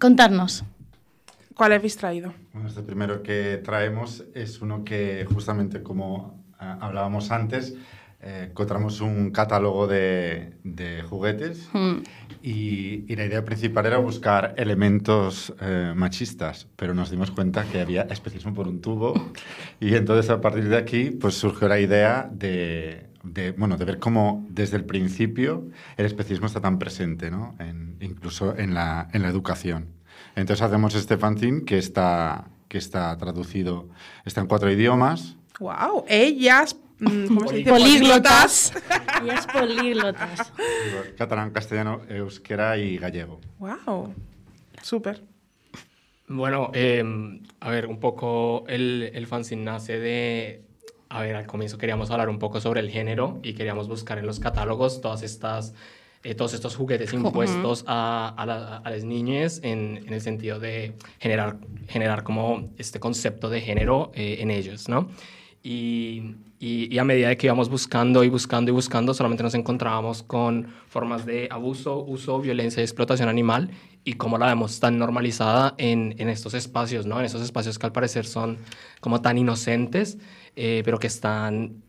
Contarnos. 0.00 0.64
¿Cuál 1.54 1.72
habéis 1.72 1.96
traído? 1.96 2.34
Bueno, 2.52 2.68
este 2.68 2.82
primero 2.82 3.22
que 3.22 3.60
traemos 3.64 4.24
es 4.34 4.60
uno 4.60 4.84
que 4.84 5.26
justamente 5.32 5.80
como 5.82 6.44
ah, 6.58 6.78
hablábamos 6.80 7.30
antes, 7.30 7.74
eh, 8.26 8.48
encontramos 8.50 9.00
un 9.00 9.30
catálogo 9.30 9.86
de, 9.86 10.54
de 10.64 11.02
juguetes 11.02 11.68
Mm. 11.72 11.98
y, 12.42 13.04
y 13.10 13.16
la 13.16 13.24
idea 13.24 13.44
principal 13.44 13.86
era 13.86 13.98
buscar 13.98 14.54
elementos 14.56 15.54
eh, 15.60 15.92
machistas, 15.94 16.66
pero 16.76 16.92
nos 16.94 17.10
dimos 17.10 17.30
cuenta 17.30 17.64
que 17.64 17.80
había 17.80 18.02
especismo 18.02 18.52
por 18.52 18.66
un 18.68 18.80
tubo 18.80 19.14
y 19.80 19.94
entonces 19.94 20.30
a 20.30 20.40
partir 20.40 20.68
de 20.68 20.76
aquí 20.76 21.10
pues 21.10 21.34
surgió 21.34 21.68
la 21.68 21.78
idea 21.80 22.28
de, 22.32 23.06
de, 23.22 23.52
bueno, 23.52 23.76
de 23.76 23.84
ver 23.84 23.98
cómo 23.98 24.44
desde 24.50 24.76
el 24.76 24.84
principio 24.84 25.68
el 25.96 26.06
especismo 26.06 26.46
está 26.46 26.60
tan 26.60 26.78
presente, 26.78 27.30
¿no? 27.30 27.54
En- 27.58 27.96
incluso 28.00 28.56
en 28.56 28.74
la, 28.74 29.08
en 29.12 29.22
la 29.22 29.28
educación. 29.28 29.86
Entonces 30.34 30.62
hacemos 30.62 30.94
este 30.94 31.16
fanzine 31.16 31.64
que 31.64 31.78
está 31.78 32.48
que 32.68 32.78
está 32.78 33.16
traducido, 33.16 33.88
está 34.24 34.40
en 34.40 34.48
cuatro 34.48 34.68
idiomas. 34.70 35.36
¡Wow! 35.60 36.04
Ellas, 36.08 36.76
¿cómo 37.28 37.48
se 37.48 37.56
dice? 37.56 37.70
Políglotas. 37.70 38.72
Ellas 39.22 39.46
políglotas. 39.46 40.52
Catalán, 41.18 41.50
castellano, 41.50 42.00
euskera 42.08 42.76
y 42.78 42.98
gallego. 42.98 43.40
¡Wow! 43.58 44.14
Súper. 44.82 45.22
Bueno, 46.28 46.70
eh, 46.74 47.04
a 47.60 47.70
ver, 47.70 47.86
un 47.86 48.00
poco 48.00 48.64
el, 48.68 49.10
el 49.14 49.26
fanzine 49.26 49.62
nace 49.62 49.98
de... 49.98 50.62
A 51.08 51.22
ver, 51.22 51.36
al 51.36 51.46
comienzo 51.46 51.78
queríamos 51.78 52.10
hablar 52.10 52.28
un 52.28 52.40
poco 52.40 52.60
sobre 52.60 52.80
el 52.80 52.90
género 52.90 53.38
y 53.44 53.54
queríamos 53.54 53.86
buscar 53.86 54.18
en 54.18 54.26
los 54.26 54.40
catálogos 54.40 55.00
todas 55.00 55.22
estas, 55.22 55.72
eh, 56.24 56.34
todos 56.34 56.52
estos 56.52 56.74
juguetes 56.74 57.12
impuestos 57.12 57.84
a, 57.86 58.34
a, 58.36 58.44
la- 58.44 58.76
a 58.78 58.90
las 58.90 59.04
niñas 59.04 59.60
en, 59.62 60.02
en 60.04 60.12
el 60.12 60.20
sentido 60.20 60.58
de 60.58 60.94
generar, 61.20 61.58
generar 61.86 62.24
como 62.24 62.70
este 62.76 62.98
concepto 62.98 63.48
de 63.48 63.60
género 63.60 64.10
eh, 64.14 64.38
en 64.40 64.50
ellos, 64.50 64.88
¿no? 64.88 65.08
Y, 65.68 66.36
y, 66.60 66.94
y 66.94 66.98
a 67.00 67.04
medida 67.04 67.26
de 67.26 67.36
que 67.36 67.48
íbamos 67.48 67.68
buscando 67.68 68.22
y 68.22 68.28
buscando 68.28 68.70
y 68.70 68.72
buscando, 68.72 69.12
solamente 69.14 69.42
nos 69.42 69.56
encontrábamos 69.56 70.22
con 70.22 70.68
formas 70.86 71.26
de 71.26 71.48
abuso, 71.50 72.04
uso, 72.04 72.40
violencia 72.40 72.80
y 72.80 72.84
explotación 72.84 73.28
animal 73.28 73.72
y 74.04 74.12
cómo 74.12 74.38
la 74.38 74.46
vemos 74.46 74.78
tan 74.78 74.96
normalizada 74.96 75.74
en, 75.78 76.14
en 76.18 76.28
estos 76.28 76.54
espacios, 76.54 77.04
¿no? 77.04 77.18
En 77.18 77.24
esos 77.24 77.42
espacios 77.42 77.80
que 77.80 77.86
al 77.86 77.90
parecer 77.90 78.26
son 78.26 78.58
como 79.00 79.22
tan 79.22 79.38
inocentes, 79.38 80.18
eh, 80.54 80.82
pero 80.84 81.00
que 81.00 81.08
están 81.08 81.82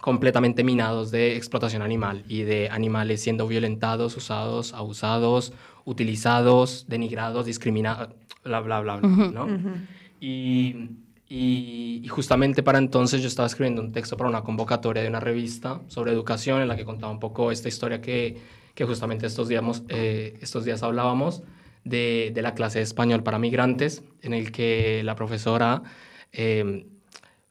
completamente 0.00 0.62
minados 0.62 1.10
de 1.10 1.34
explotación 1.34 1.82
animal 1.82 2.22
y 2.28 2.42
de 2.42 2.68
animales 2.70 3.20
siendo 3.20 3.48
violentados, 3.48 4.16
usados, 4.16 4.74
abusados, 4.74 5.52
utilizados, 5.84 6.86
denigrados, 6.86 7.46
discriminados, 7.46 8.10
bla, 8.44 8.60
bla, 8.60 8.78
bla, 8.78 8.96
bla, 8.98 9.08
¿no? 9.08 9.48
y, 10.20 10.90
y- 11.28 12.00
y 12.04 12.08
justamente 12.08 12.62
para 12.62 12.78
entonces 12.78 13.20
yo 13.22 13.28
estaba 13.28 13.46
escribiendo 13.46 13.82
un 13.82 13.92
texto 13.92 14.16
para 14.16 14.30
una 14.30 14.42
convocatoria 14.42 15.02
de 15.02 15.08
una 15.08 15.20
revista 15.20 15.80
sobre 15.88 16.12
educación 16.12 16.62
en 16.62 16.68
la 16.68 16.76
que 16.76 16.84
contaba 16.84 17.12
un 17.12 17.20
poco 17.20 17.50
esta 17.52 17.68
historia 17.68 18.00
que, 18.00 18.36
que 18.74 18.84
justamente 18.84 19.26
estos 19.26 19.48
días, 19.48 19.82
eh, 19.88 20.38
estos 20.40 20.64
días 20.64 20.82
hablábamos 20.82 21.42
de, 21.84 22.30
de 22.34 22.42
la 22.42 22.54
clase 22.54 22.78
de 22.78 22.84
español 22.84 23.22
para 23.22 23.38
migrantes, 23.38 24.02
en 24.22 24.34
el 24.34 24.52
que 24.52 25.02
la 25.04 25.14
profesora... 25.16 25.82
eh, 26.32 26.86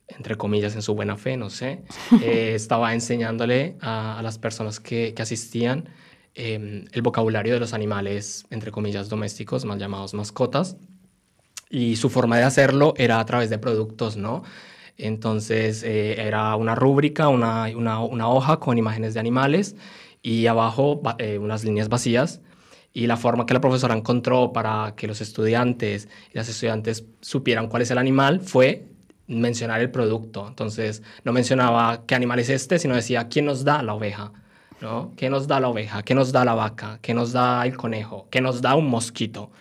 entre 0.09 0.35
comillas, 0.37 0.73
en 0.75 0.81
su 0.81 0.95
buena 0.95 1.17
fe, 1.17 1.35
no 1.35 1.49
sé, 1.49 1.83
eh, 2.23 2.53
estaba 2.55 2.93
enseñándole 2.93 3.75
a, 3.81 4.17
a 4.17 4.21
las 4.21 4.37
personas 4.39 4.79
que, 4.79 5.13
que 5.13 5.21
asistían 5.21 5.89
eh, 6.33 6.85
el 6.91 7.01
vocabulario 7.01 7.53
de 7.53 7.59
los 7.59 7.73
animales, 7.73 8.45
entre 8.49 8.71
comillas, 8.71 9.09
domésticos, 9.09 9.65
mal 9.65 9.79
llamados 9.79 10.13
mascotas. 10.13 10.77
Y 11.69 11.97
su 11.97 12.09
forma 12.09 12.37
de 12.37 12.43
hacerlo 12.43 12.93
era 12.97 13.19
a 13.19 13.25
través 13.25 13.49
de 13.49 13.57
productos, 13.57 14.17
¿no? 14.17 14.43
Entonces 14.97 15.83
eh, 15.83 16.21
era 16.21 16.55
una 16.55 16.75
rúbrica, 16.75 17.27
una, 17.29 17.67
una, 17.67 18.29
hoja 18.29 18.59
con 18.59 18.77
imágenes 18.77 19.13
de 19.13 19.19
animales 19.19 19.75
y 20.23 20.47
abajo 20.47 21.01
eh, 21.19 21.37
unas 21.37 21.63
líneas 21.63 21.89
vacías. 21.89 22.41
Y 22.93 23.05
la 23.05 23.17
forma 23.17 23.45
que 23.45 23.53
la 23.53 23.61
profesora 23.61 23.95
encontró 23.95 24.53
para 24.53 24.93
que 24.95 25.07
los 25.07 25.21
estudiantes 25.21 26.09
y 26.33 26.37
las 26.37 26.49
estudiantes 26.49 27.05
supieran 27.21 27.67
cuál 27.67 27.83
es 27.83 27.91
el 27.91 27.99
animal 27.99 28.41
fue 28.41 28.87
mencionar 29.27 29.81
el 29.81 29.91
producto. 29.91 30.47
Entonces 30.47 31.03
no 31.23 31.31
mencionaba 31.31 32.05
qué 32.07 32.15
animal 32.15 32.39
es 32.39 32.49
este, 32.49 32.79
sino 32.79 32.95
decía 32.95 33.27
quién 33.27 33.45
nos 33.45 33.63
da 33.63 33.83
la 33.83 33.93
oveja. 33.93 34.31
¿no? 34.81 35.13
¿Qué 35.15 35.29
nos 35.29 35.47
da 35.47 35.59
la 35.59 35.69
oveja? 35.69 36.03
¿Qué 36.03 36.15
nos 36.15 36.31
da 36.31 36.45
la 36.45 36.55
vaca? 36.55 36.99
¿Qué 37.01 37.13
nos 37.13 37.33
da 37.33 37.65
el 37.65 37.75
conejo? 37.77 38.27
¿Qué 38.29 38.41
nos 38.41 38.61
da 38.61 38.75
un 38.75 38.89
mosquito? 38.89 39.51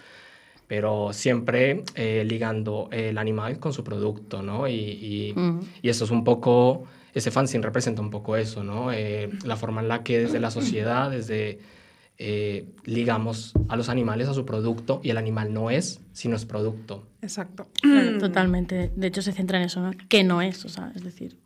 Pero 0.67 1.13
siempre 1.13 1.85
eh, 1.95 2.25
ligando 2.27 2.89
el 2.91 3.19
animal 3.19 3.59
con 3.59 3.73
su 3.73 3.85
producto, 3.85 4.43
¿no? 4.43 4.67
Y, 4.69 4.75
y, 4.75 5.35
y 5.83 5.89
esto 5.89 6.05
es 6.05 6.11
un 6.11 6.25
poco, 6.25 6.85
ese 7.15 7.31
fanzine 7.31 7.65
representa 7.65 8.03
un 8.03 8.11
poco 8.11 8.37
eso, 8.37 8.65
¿no? 8.65 8.93
Eh, 8.93 9.31
la 9.45 9.57
forma 9.57 9.81
en 9.81 9.89
la 9.89 10.03
que 10.03 10.19
desde 10.19 10.41
la 10.41 10.51
sociedad, 10.51 11.11
desde, 11.11 11.61
eh, 12.19 12.67
ligamos 12.85 13.53
a 13.69 13.77
los 13.77 13.89
animales 13.89 14.29
a 14.29 14.35
su 14.35 14.47
producto 14.47 15.01
y 15.03 15.11
el 15.11 15.19
animal 15.19 15.53
no 15.53 15.71
es, 15.71 16.01
sino 16.13 16.35
es 16.35 16.47
producto. 16.47 17.07
Exacto. 17.21 17.69
Claro, 17.83 18.19
totalmente. 18.19 18.91
De 18.97 19.07
hecho, 19.07 19.21
se 19.23 19.33
centra 19.33 19.59
en 19.59 19.65
eso, 19.65 19.81
¿no? 19.81 19.91
Que 20.09 20.25
no 20.25 20.41
es, 20.41 20.65
o 20.65 20.69
sea, 20.69 20.93
es 20.95 21.05
decir, 21.05 21.37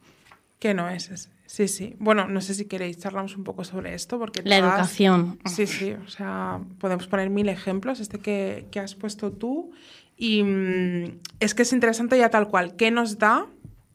Que 0.60 0.74
no 0.74 0.88
es 0.88 1.10
ese. 1.10 1.30
Sí, 1.52 1.66
sí. 1.66 1.96
Bueno, 1.98 2.28
no 2.28 2.40
sé 2.40 2.54
si 2.54 2.66
queréis 2.66 2.98
charlamos 2.98 3.36
un 3.36 3.42
poco 3.42 3.64
sobre 3.64 3.92
esto, 3.92 4.20
porque 4.20 4.40
la 4.44 4.58
todas- 4.60 4.72
educación. 4.74 5.40
Sí, 5.46 5.66
sí. 5.66 5.92
O 6.06 6.08
sea, 6.08 6.60
podemos 6.78 7.08
poner 7.08 7.28
mil 7.28 7.48
ejemplos, 7.48 7.98
este 7.98 8.20
que, 8.20 8.68
que 8.70 8.78
has 8.78 8.94
puesto 8.94 9.32
tú. 9.32 9.72
Y 10.16 10.44
mm, 10.44 11.18
es 11.40 11.54
que 11.56 11.62
es 11.62 11.72
interesante 11.72 12.16
ya 12.16 12.30
tal 12.30 12.46
cual. 12.46 12.76
¿Qué 12.76 12.92
nos 12.92 13.18
da? 13.18 13.46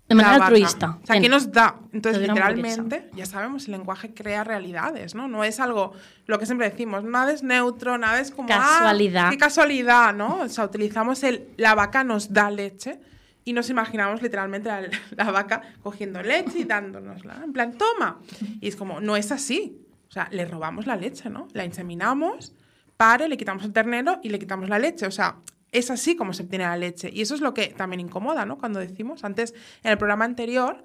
De 0.09 0.15
la 0.15 0.21
manera 0.21 0.31
vaca? 0.33 0.45
altruista. 0.47 1.00
O 1.01 1.05
sea, 1.07 1.21
¿qué 1.21 1.29
nos 1.29 1.50
da? 1.53 1.79
Entonces, 1.93 2.21
literalmente, 2.27 3.09
ya 3.15 3.25
sabemos, 3.25 3.67
el 3.67 3.71
lenguaje 3.71 4.13
crea 4.13 4.43
realidades, 4.43 5.15
¿no? 5.15 5.29
No 5.29 5.45
es 5.45 5.62
algo, 5.62 5.93
lo 6.27 6.38
que 6.38 6.45
siempre 6.45 6.69
decimos, 6.69 7.05
nada 7.05 7.31
es 7.31 7.41
neutro, 7.41 7.97
nada 7.97 8.19
es 8.19 8.31
como... 8.31 8.50
ah, 8.51 8.79
Casualidad. 8.79 9.29
qué 9.29 9.38
casualidad, 9.38 10.13
¿no? 10.13 10.41
O 10.41 10.50
sea, 10.50 10.65
utilizamos 10.65 11.24
el, 11.24 11.47
la 11.55 11.74
vaca 11.74 12.03
nos 12.03 12.33
da 12.33 12.51
leche 12.51 13.00
y 13.46 13.54
nos 13.54 13.70
imaginamos 13.70 14.22
literalmente 14.22 14.68
la, 14.68 14.82
la 15.16 15.32
vaca 15.32 15.62
cogiendo 15.82 16.22
leche 16.22 16.60
y 16.60 16.64
dándonosla. 16.66 17.42
En 17.44 17.54
plan, 17.54 17.78
toma. 17.78 18.20
Y 18.60 18.68
es 18.68 18.75
como, 18.75 19.00
no 19.00 19.16
es 19.16 19.32
así. 19.32 19.80
O 20.10 20.12
sea, 20.12 20.28
le 20.32 20.46
robamos 20.46 20.88
la 20.88 20.96
leche, 20.96 21.30
¿no? 21.30 21.48
La 21.54 21.64
inseminamos, 21.64 22.54
pare, 22.98 23.30
le 23.30 23.38
quitamos 23.38 23.64
el 23.64 23.72
ternero 23.72 24.20
y 24.24 24.30
le 24.30 24.40
quitamos 24.40 24.68
la 24.68 24.80
leche. 24.80 25.06
O 25.06 25.12
sea, 25.12 25.38
es 25.72 25.92
así 25.92 26.16
como 26.16 26.34
se 26.34 26.44
obtiene 26.44 26.66
la 26.66 26.78
leche. 26.78 27.10
Y 27.14 27.22
eso 27.22 27.36
es 27.36 27.42
lo 27.42 27.54
que 27.54 27.68
también 27.68 28.00
incomoda, 28.00 28.46
¿no? 28.46 28.58
Cuando 28.58 28.80
decimos, 28.80 29.24
antes, 29.24 29.54
en 29.84 29.92
el 29.92 29.98
programa 29.98 30.25
anterior, 30.25 30.82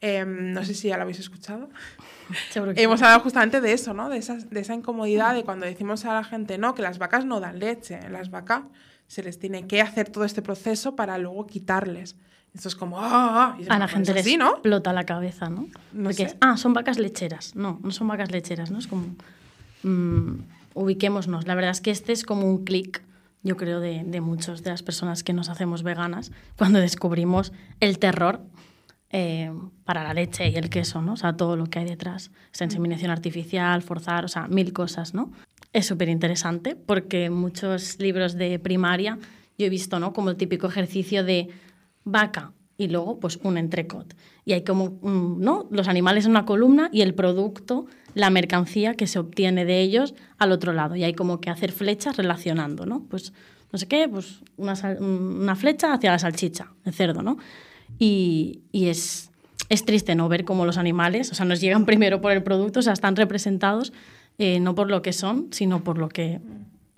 em, 0.00 0.52
no 0.52 0.64
sé 0.64 0.74
si 0.74 0.88
ya 0.88 0.96
lo 0.96 1.02
habéis 1.02 1.20
escuchado, 1.20 1.70
hemos 2.54 3.00
hablado 3.02 3.20
justamente 3.20 3.60
de 3.60 3.72
eso, 3.72 3.94
¿no? 3.94 4.08
De 4.08 4.18
esa, 4.18 4.36
de 4.36 4.60
esa 4.60 4.74
incomodidad 4.74 5.34
de 5.34 5.44
cuando 5.44 5.64
decimos 5.64 6.04
a 6.04 6.14
la 6.14 6.24
gente, 6.24 6.58
no, 6.58 6.74
que 6.74 6.82
las 6.82 6.98
vacas 6.98 7.24
no 7.24 7.40
dan 7.40 7.58
leche. 7.58 8.00
Las 8.10 8.30
vacas 8.30 8.64
se 9.12 9.22
les 9.22 9.38
tiene 9.38 9.66
que 9.66 9.82
hacer 9.82 10.08
todo 10.08 10.24
este 10.24 10.40
proceso 10.40 10.96
para 10.96 11.18
luego 11.18 11.46
quitarles. 11.46 12.16
Esto 12.54 12.68
es 12.68 12.74
como, 12.74 12.98
ah, 12.98 13.04
ah", 13.12 13.56
y 13.60 13.64
a 13.68 13.78
la 13.78 13.80
pues 13.80 13.90
gente 13.92 14.10
es 14.12 14.14
les 14.14 14.26
así, 14.26 14.36
¿no? 14.38 14.52
explota 14.52 14.94
la 14.94 15.04
cabeza, 15.04 15.50
¿no? 15.50 15.68
No 15.92 16.04
Porque 16.04 16.30
sé. 16.30 16.36
ah, 16.40 16.56
son 16.56 16.72
vacas 16.72 16.98
lecheras. 16.98 17.54
No, 17.54 17.78
no 17.82 17.90
son 17.90 18.08
vacas 18.08 18.30
lecheras, 18.30 18.70
¿no? 18.70 18.78
Es 18.78 18.86
como, 18.86 19.14
mm, 19.82 20.44
ubiquémonos. 20.72 21.46
La 21.46 21.54
verdad 21.54 21.72
es 21.72 21.82
que 21.82 21.90
este 21.90 22.12
es 22.12 22.24
como 22.24 22.48
un 22.48 22.64
clic, 22.64 23.02
yo 23.42 23.58
creo, 23.58 23.80
de, 23.80 24.02
de 24.02 24.20
muchos 24.22 24.62
de 24.62 24.70
las 24.70 24.82
personas 24.82 25.22
que 25.22 25.34
nos 25.34 25.50
hacemos 25.50 25.82
veganas 25.82 26.32
cuando 26.56 26.78
descubrimos 26.78 27.52
el 27.80 27.98
terror 27.98 28.40
eh, 29.10 29.52
para 29.84 30.04
la 30.04 30.14
leche 30.14 30.48
y 30.48 30.56
el 30.56 30.70
queso, 30.70 31.02
¿no? 31.02 31.12
O 31.12 31.16
sea, 31.18 31.36
todo 31.36 31.58
lo 31.58 31.66
que 31.66 31.80
hay 31.80 31.84
detrás. 31.84 32.30
Esa 32.50 32.64
inseminación 32.64 33.10
artificial, 33.10 33.82
forzar, 33.82 34.24
o 34.24 34.28
sea, 34.28 34.48
mil 34.48 34.72
cosas, 34.72 35.12
¿no? 35.12 35.30
Es 35.72 35.86
súper 35.86 36.08
interesante 36.08 36.76
porque 36.76 37.30
muchos 37.30 37.98
libros 37.98 38.34
de 38.34 38.58
primaria 38.58 39.18
yo 39.58 39.66
he 39.66 39.70
visto, 39.70 39.98
¿no? 40.00 40.12
Como 40.12 40.30
el 40.30 40.36
típico 40.36 40.66
ejercicio 40.66 41.24
de 41.24 41.48
vaca 42.04 42.52
y 42.76 42.88
luego 42.88 43.20
pues 43.20 43.38
un 43.42 43.56
entrecot. 43.56 44.14
Y 44.44 44.52
hay 44.52 44.64
como, 44.64 44.98
¿no? 45.02 45.68
Los 45.70 45.88
animales 45.88 46.24
en 46.24 46.32
una 46.32 46.44
columna 46.44 46.90
y 46.92 47.02
el 47.02 47.14
producto, 47.14 47.86
la 48.14 48.30
mercancía 48.30 48.94
que 48.94 49.06
se 49.06 49.18
obtiene 49.18 49.64
de 49.64 49.80
ellos 49.80 50.14
al 50.38 50.52
otro 50.52 50.72
lado. 50.72 50.96
Y 50.96 51.04
hay 51.04 51.14
como 51.14 51.40
que 51.40 51.48
hacer 51.48 51.72
flechas 51.72 52.16
relacionando, 52.16 52.86
¿no? 52.86 53.04
Pues 53.08 53.32
no 53.72 53.78
sé 53.78 53.86
qué, 53.86 54.08
pues 54.08 54.40
una, 54.56 54.74
una 55.00 55.56
flecha 55.56 55.94
hacia 55.94 56.10
la 56.10 56.18
salchicha, 56.18 56.72
el 56.84 56.92
cerdo, 56.92 57.22
¿no? 57.22 57.38
Y, 57.98 58.60
y 58.72 58.88
es, 58.88 59.30
es 59.68 59.84
triste, 59.84 60.14
¿no? 60.14 60.28
Ver 60.28 60.44
cómo 60.44 60.66
los 60.66 60.76
animales, 60.76 61.30
o 61.30 61.34
sea, 61.34 61.46
nos 61.46 61.60
llegan 61.60 61.86
primero 61.86 62.20
por 62.20 62.32
el 62.32 62.42
producto, 62.42 62.80
o 62.80 62.82
sea, 62.82 62.92
están 62.92 63.16
representados 63.16 63.92
eh, 64.38 64.60
no 64.60 64.74
por 64.74 64.90
lo 64.90 65.02
que 65.02 65.12
son, 65.12 65.48
sino 65.52 65.84
por 65.84 65.98
lo 65.98 66.08
que 66.08 66.40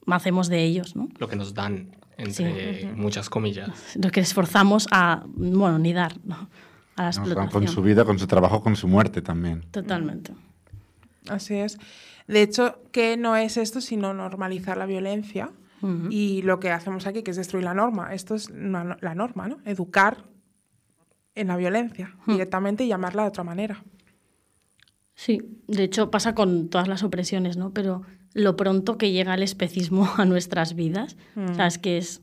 hacemos 0.06 0.48
de 0.48 0.62
ellos, 0.64 0.96
¿no? 0.96 1.08
Lo 1.18 1.28
que 1.28 1.36
nos 1.36 1.54
dan, 1.54 1.96
entre 2.16 2.92
muchas 2.94 3.28
comillas. 3.30 3.70
Lo 3.96 4.10
que 4.10 4.20
esforzamos 4.20 4.86
a, 4.90 5.24
bueno, 5.26 5.78
ni 5.78 5.92
dar, 5.92 6.14
¿no? 6.24 6.48
A 6.96 7.02
la 7.02 7.06
Nos 7.08 7.16
dan 7.16 7.26
explotación. 7.26 7.64
con 7.64 7.68
su 7.68 7.82
vida, 7.82 8.04
con 8.04 8.18
su 8.18 8.26
trabajo, 8.26 8.62
con 8.62 8.76
su 8.76 8.86
muerte 8.86 9.20
también. 9.22 9.62
Totalmente. 9.70 10.32
Así 11.28 11.54
es. 11.54 11.78
De 12.28 12.42
hecho, 12.42 12.78
¿qué 12.92 13.16
no 13.16 13.36
es 13.36 13.56
esto 13.56 13.80
sino 13.80 14.14
normalizar 14.14 14.76
la 14.76 14.86
violencia? 14.86 15.50
Y 16.08 16.40
lo 16.40 16.60
que 16.60 16.70
hacemos 16.70 17.06
aquí, 17.06 17.22
que 17.22 17.30
es 17.30 17.36
destruir 17.36 17.64
la 17.64 17.74
norma. 17.74 18.14
Esto 18.14 18.34
es 18.34 18.48
una 18.48 18.96
la 19.02 19.14
norma, 19.14 19.48
¿no? 19.48 19.58
Educar 19.66 20.24
en 21.34 21.48
la 21.48 21.58
violencia 21.58 22.16
directamente 22.26 22.84
y 22.84 22.88
llamarla 22.88 23.24
de 23.24 23.28
otra 23.28 23.44
manera. 23.44 23.84
Sí, 25.14 25.42
de 25.68 25.84
hecho 25.84 26.10
pasa 26.10 26.34
con 26.34 26.68
todas 26.68 26.88
las 26.88 27.02
opresiones, 27.02 27.56
¿no? 27.56 27.72
Pero 27.72 28.02
lo 28.32 28.56
pronto 28.56 28.98
que 28.98 29.12
llega 29.12 29.34
el 29.34 29.42
especismo 29.42 30.08
a 30.16 30.24
nuestras 30.24 30.74
vidas, 30.74 31.16
o 31.36 31.54
sea, 31.54 31.66
es 31.66 31.78
que 31.78 31.98
es... 31.98 32.20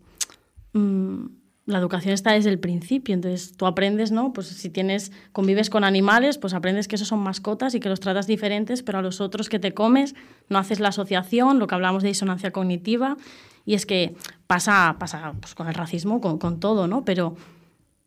mm, 0.74 1.26
la 1.68 1.78
educación 1.78 2.14
está 2.14 2.34
desde 2.34 2.50
el 2.50 2.60
principio, 2.60 3.14
entonces 3.14 3.56
tú 3.56 3.66
aprendes, 3.66 4.12
¿no? 4.12 4.34
Pues 4.34 4.48
si 4.48 4.70
tienes, 4.70 5.12
convives 5.32 5.70
con 5.70 5.84
animales, 5.84 6.38
pues 6.38 6.54
aprendes 6.54 6.88
que 6.88 6.96
esos 6.96 7.08
son 7.08 7.20
mascotas 7.20 7.76
y 7.76 7.80
que 7.80 7.88
los 7.88 8.00
tratas 8.00 8.28
diferentes, 8.28 8.82
pero 8.84 8.98
a 8.98 9.02
los 9.02 9.22
otros 9.22 9.48
que 9.48 9.60
te 9.60 9.74
comes 9.74 10.16
no 10.50 10.58
haces 10.58 10.80
la 10.80 10.90
asociación, 10.90 11.60
lo 11.60 11.68
que 11.68 11.76
hablamos 11.76 12.04
de 12.04 12.10
disonancia 12.10 12.52
cognitiva, 12.52 13.16
Y 13.64 13.76
es 13.76 13.86
que 13.86 14.16
pasa, 14.48 14.96
pasa 15.00 15.34
pues, 15.40 15.54
con 15.54 15.68
el 15.68 15.76
racismo, 15.76 16.20
con, 16.20 16.40
con, 16.40 16.60
todo, 16.60 16.88
¿no? 16.88 17.06
Pero 17.06 17.36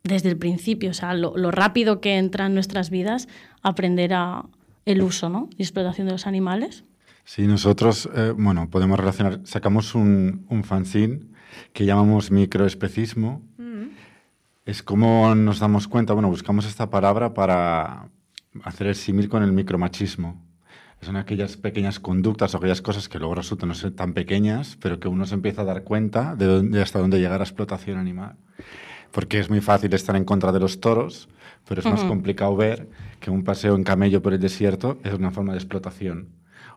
desde 0.03 0.31
el 0.31 0.37
principio, 0.37 0.91
o 0.91 0.95
sea, 0.95 1.15
lo, 1.15 1.37
lo 1.37 1.53
rápido 1.53 2.01
que 2.01 2.17
entra 2.19 2.47
en 2.47 2.55
nuestras 2.55 2.91
vidas 2.91 3.29
aprender 3.63 4.15
a 4.15 4.45
el 4.85 5.03
uso 5.03 5.29
¿no? 5.29 5.49
y 5.57 5.63
explotación 5.63 6.07
de 6.07 6.13
los 6.13 6.27
animales. 6.27 6.85
Sí, 7.25 7.47
nosotros, 7.47 8.09
eh, 8.15 8.35
bueno, 8.37 8.69
podemos 8.69 8.99
relacionar, 8.99 9.41
sacamos 9.45 9.95
un, 9.95 10.45
un 10.49 10.65
fanzine 10.65 11.21
que 11.73 11.87
llamamos 11.87 12.31
microespecismo. 12.31 13.43
Mm. 13.57 13.89
Es 14.67 14.83
como 14.83 15.35
nos 15.35 15.59
damos 15.59 15.89
cuenta, 15.89 16.13
bueno, 16.13 16.29
buscamos 16.29 16.67
esta 16.67 16.91
palabra 16.91 17.33
para 17.35 18.09
hacer 18.63 18.87
el 18.87 18.95
símil 18.95 19.29
con 19.29 19.43
el 19.43 19.53
micromachismo. 19.53 20.43
Son 21.01 21.17
aquellas 21.17 21.59
pequeñas 21.59 22.01
conductas 22.01 22.55
o 22.55 22.59
aquellas 22.59 22.81
cosas 22.81 23.11
que 23.11 23.19
luego 23.19 23.35
resultan 23.35 23.69
no 23.69 23.75
ser 23.75 23.91
tan 23.91 24.15
pequeñas, 24.15 24.79
pero 24.81 25.01
que 25.01 25.09
uno 25.09 25.27
se 25.27 25.35
empieza 25.35 25.63
a 25.63 25.65
dar 25.67 25.85
cuenta 25.85 26.35
de, 26.35 26.47
dónde, 26.47 26.81
hasta 26.81 26.99
dónde 26.99 27.21
llega 27.21 27.37
la 27.37 27.45
explotación 27.45 27.99
animal. 27.99 28.37
Porque 29.11 29.39
es 29.39 29.51
muy 29.51 29.61
fácil 29.61 29.93
estar 29.93 30.17
en 30.17 30.25
contra 30.25 30.51
de 30.51 30.61
los 30.61 30.81
toros, 30.81 31.29
pero 31.67 31.81
es 31.81 31.87
más 31.87 32.05
complicado 32.05 32.55
ver 32.57 32.89
que 33.21 33.31
un 33.31 33.45
paseo 33.45 33.75
en 33.75 33.85
camello 33.85 34.23
por 34.23 34.35
el 34.35 34.41
desierto 34.41 34.99
es 35.03 35.15
una 35.15 35.31
forma 35.31 35.53
de 35.53 35.59
explotación. 35.59 36.29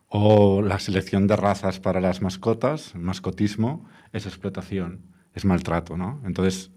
O 0.07 0.61
la 0.61 0.79
selección 0.79 1.27
de 1.27 1.35
razas 1.35 1.79
para 1.79 1.99
las 1.99 2.21
mascotas, 2.21 2.95
mascotismo, 2.95 3.85
es 4.13 4.25
explotación, 4.25 5.01
es 5.33 5.43
maltrato, 5.43 5.97
¿no? 5.97 6.21
Entonces, 6.25 6.71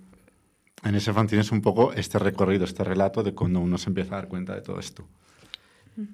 en 0.82 0.94
ese 0.94 1.12
fanzine 1.12 1.42
es 1.42 1.52
un 1.52 1.60
poco 1.60 1.92
este 1.92 2.18
recorrido, 2.18 2.64
este 2.64 2.82
relato 2.82 3.22
de 3.22 3.32
cuando 3.34 3.60
uno 3.60 3.78
se 3.78 3.90
empieza 3.90 4.14
a 4.14 4.18
dar 4.18 4.28
cuenta 4.28 4.54
de 4.54 4.62
todo 4.62 4.80
esto. 4.80 5.06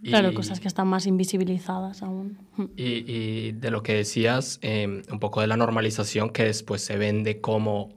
Claro, 0.02 0.34
cosas 0.34 0.58
que 0.58 0.68
están 0.68 0.88
más 0.88 1.06
invisibilizadas 1.06 2.02
aún. 2.02 2.38
Y, 2.76 3.52
de 3.52 3.70
lo 3.70 3.82
que 3.82 3.94
decías, 3.94 4.58
em, 4.62 5.02
un 5.10 5.20
poco 5.20 5.40
de 5.40 5.46
la 5.46 5.56
normalización 5.56 6.30
que 6.30 6.44
después 6.44 6.82
se 6.82 6.96
vende 6.96 7.40
como 7.40 7.94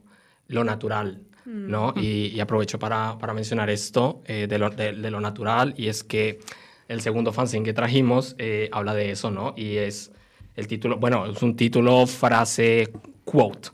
lo 0.48 0.64
natural, 0.64 1.24
¿no? 1.50 1.94
Mm. 1.96 2.00
Y, 2.00 2.40
aprovecho 2.40 2.78
para, 2.78 3.18
para, 3.18 3.34
mencionar 3.34 3.70
esto 3.70 4.22
eh, 4.26 4.46
de, 4.48 4.60
lo, 4.60 4.70
de, 4.70 4.94
lo, 4.94 5.20
natural, 5.20 5.74
y 5.76 5.88
es 5.88 6.04
que 6.04 6.40
el 6.88 7.02
segundo 7.02 7.34
fanzine 7.34 7.66
que 7.66 7.74
trajimos 7.74 8.36
eh, 8.38 8.70
habla 8.72 8.94
de 8.94 9.12
eso, 9.12 9.32
¿no? 9.32 9.54
Y 9.58 9.78
es 9.78 10.12
el 10.56 10.68
título, 10.68 10.98
bueno, 10.98 11.26
es 11.26 11.42
un 11.42 11.56
título, 11.56 12.06
frase, 12.06 12.92
quote. 13.26 13.70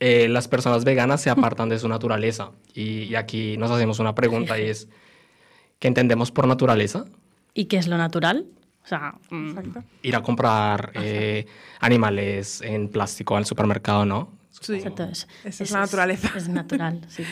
Eh, 0.00 0.28
las 0.28 0.48
personas 0.48 0.84
veganas 0.84 1.20
se 1.20 1.28
apartan 1.28 1.68
de 1.68 1.78
su 1.78 1.88
naturaleza. 1.88 2.52
Y, 2.72 3.04
y 3.04 3.14
aquí 3.16 3.56
nos 3.56 3.70
hacemos 3.70 3.98
una 3.98 4.14
pregunta 4.14 4.58
y 4.58 4.66
es, 4.66 4.88
¿qué 5.78 5.88
entendemos 5.88 6.30
por 6.30 6.46
naturaleza? 6.46 7.04
¿Y 7.52 7.64
qué 7.66 7.76
es 7.78 7.88
lo 7.88 7.98
natural? 7.98 8.46
O 8.84 8.86
sea, 8.86 9.16
mm, 9.30 9.58
ir 10.02 10.16
a 10.16 10.22
comprar 10.22 10.92
animales 11.80 12.62
en 12.62 12.88
plástico 12.88 13.36
al 13.36 13.44
supermercado, 13.44 14.06
¿no? 14.06 14.37
Sí, 14.60 14.74
Exacto. 14.74 15.04
Es, 15.04 15.26
Esa 15.44 15.64
es, 15.64 15.70
la 15.70 15.80
naturaleza. 15.80 16.32
Es, 16.36 16.48
natural, 16.48 17.00
sí. 17.08 17.24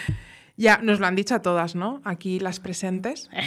ya, 0.56 0.78
nos 0.78 1.00
lo 1.00 1.06
han 1.06 1.16
dicho 1.16 1.34
a 1.34 1.42
todas, 1.42 1.74
¿no? 1.74 2.00
Aquí 2.04 2.40
las 2.40 2.60
presentes. 2.60 3.28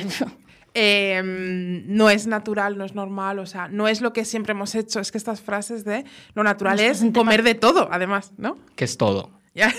Em, 0.75 1.83
no 1.88 2.12
es 2.12 2.27
natural, 2.27 2.77
no 2.77 2.86
es 2.86 2.93
normal, 2.93 3.39
o 3.39 3.48
sea, 3.48 3.67
no 3.67 3.88
es 3.88 4.01
lo 4.01 4.13
que 4.13 4.24
siempre 4.24 4.51
hemos 4.51 4.75
hecho. 4.75 5.00
Es 5.00 5.12
que 5.12 5.17
estas 5.17 5.41
frases 5.41 5.83
de 5.83 6.05
lo 6.36 6.43
natural 6.43 6.79
es 6.79 7.03
comer 7.12 7.41
de 7.41 7.55
todo, 7.55 7.89
además, 7.91 8.33
¿no? 8.38 8.55
Que 8.75 8.86
es 8.86 8.95
todo. 8.95 9.31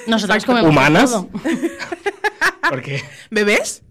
Nosotros 0.09 0.45
comemos 0.45 0.71
¿Humanas? 0.71 1.11
todo. 1.11 1.29
¿Por 2.69 2.83
qué? 2.83 3.03
¿Bebés? 3.31 3.83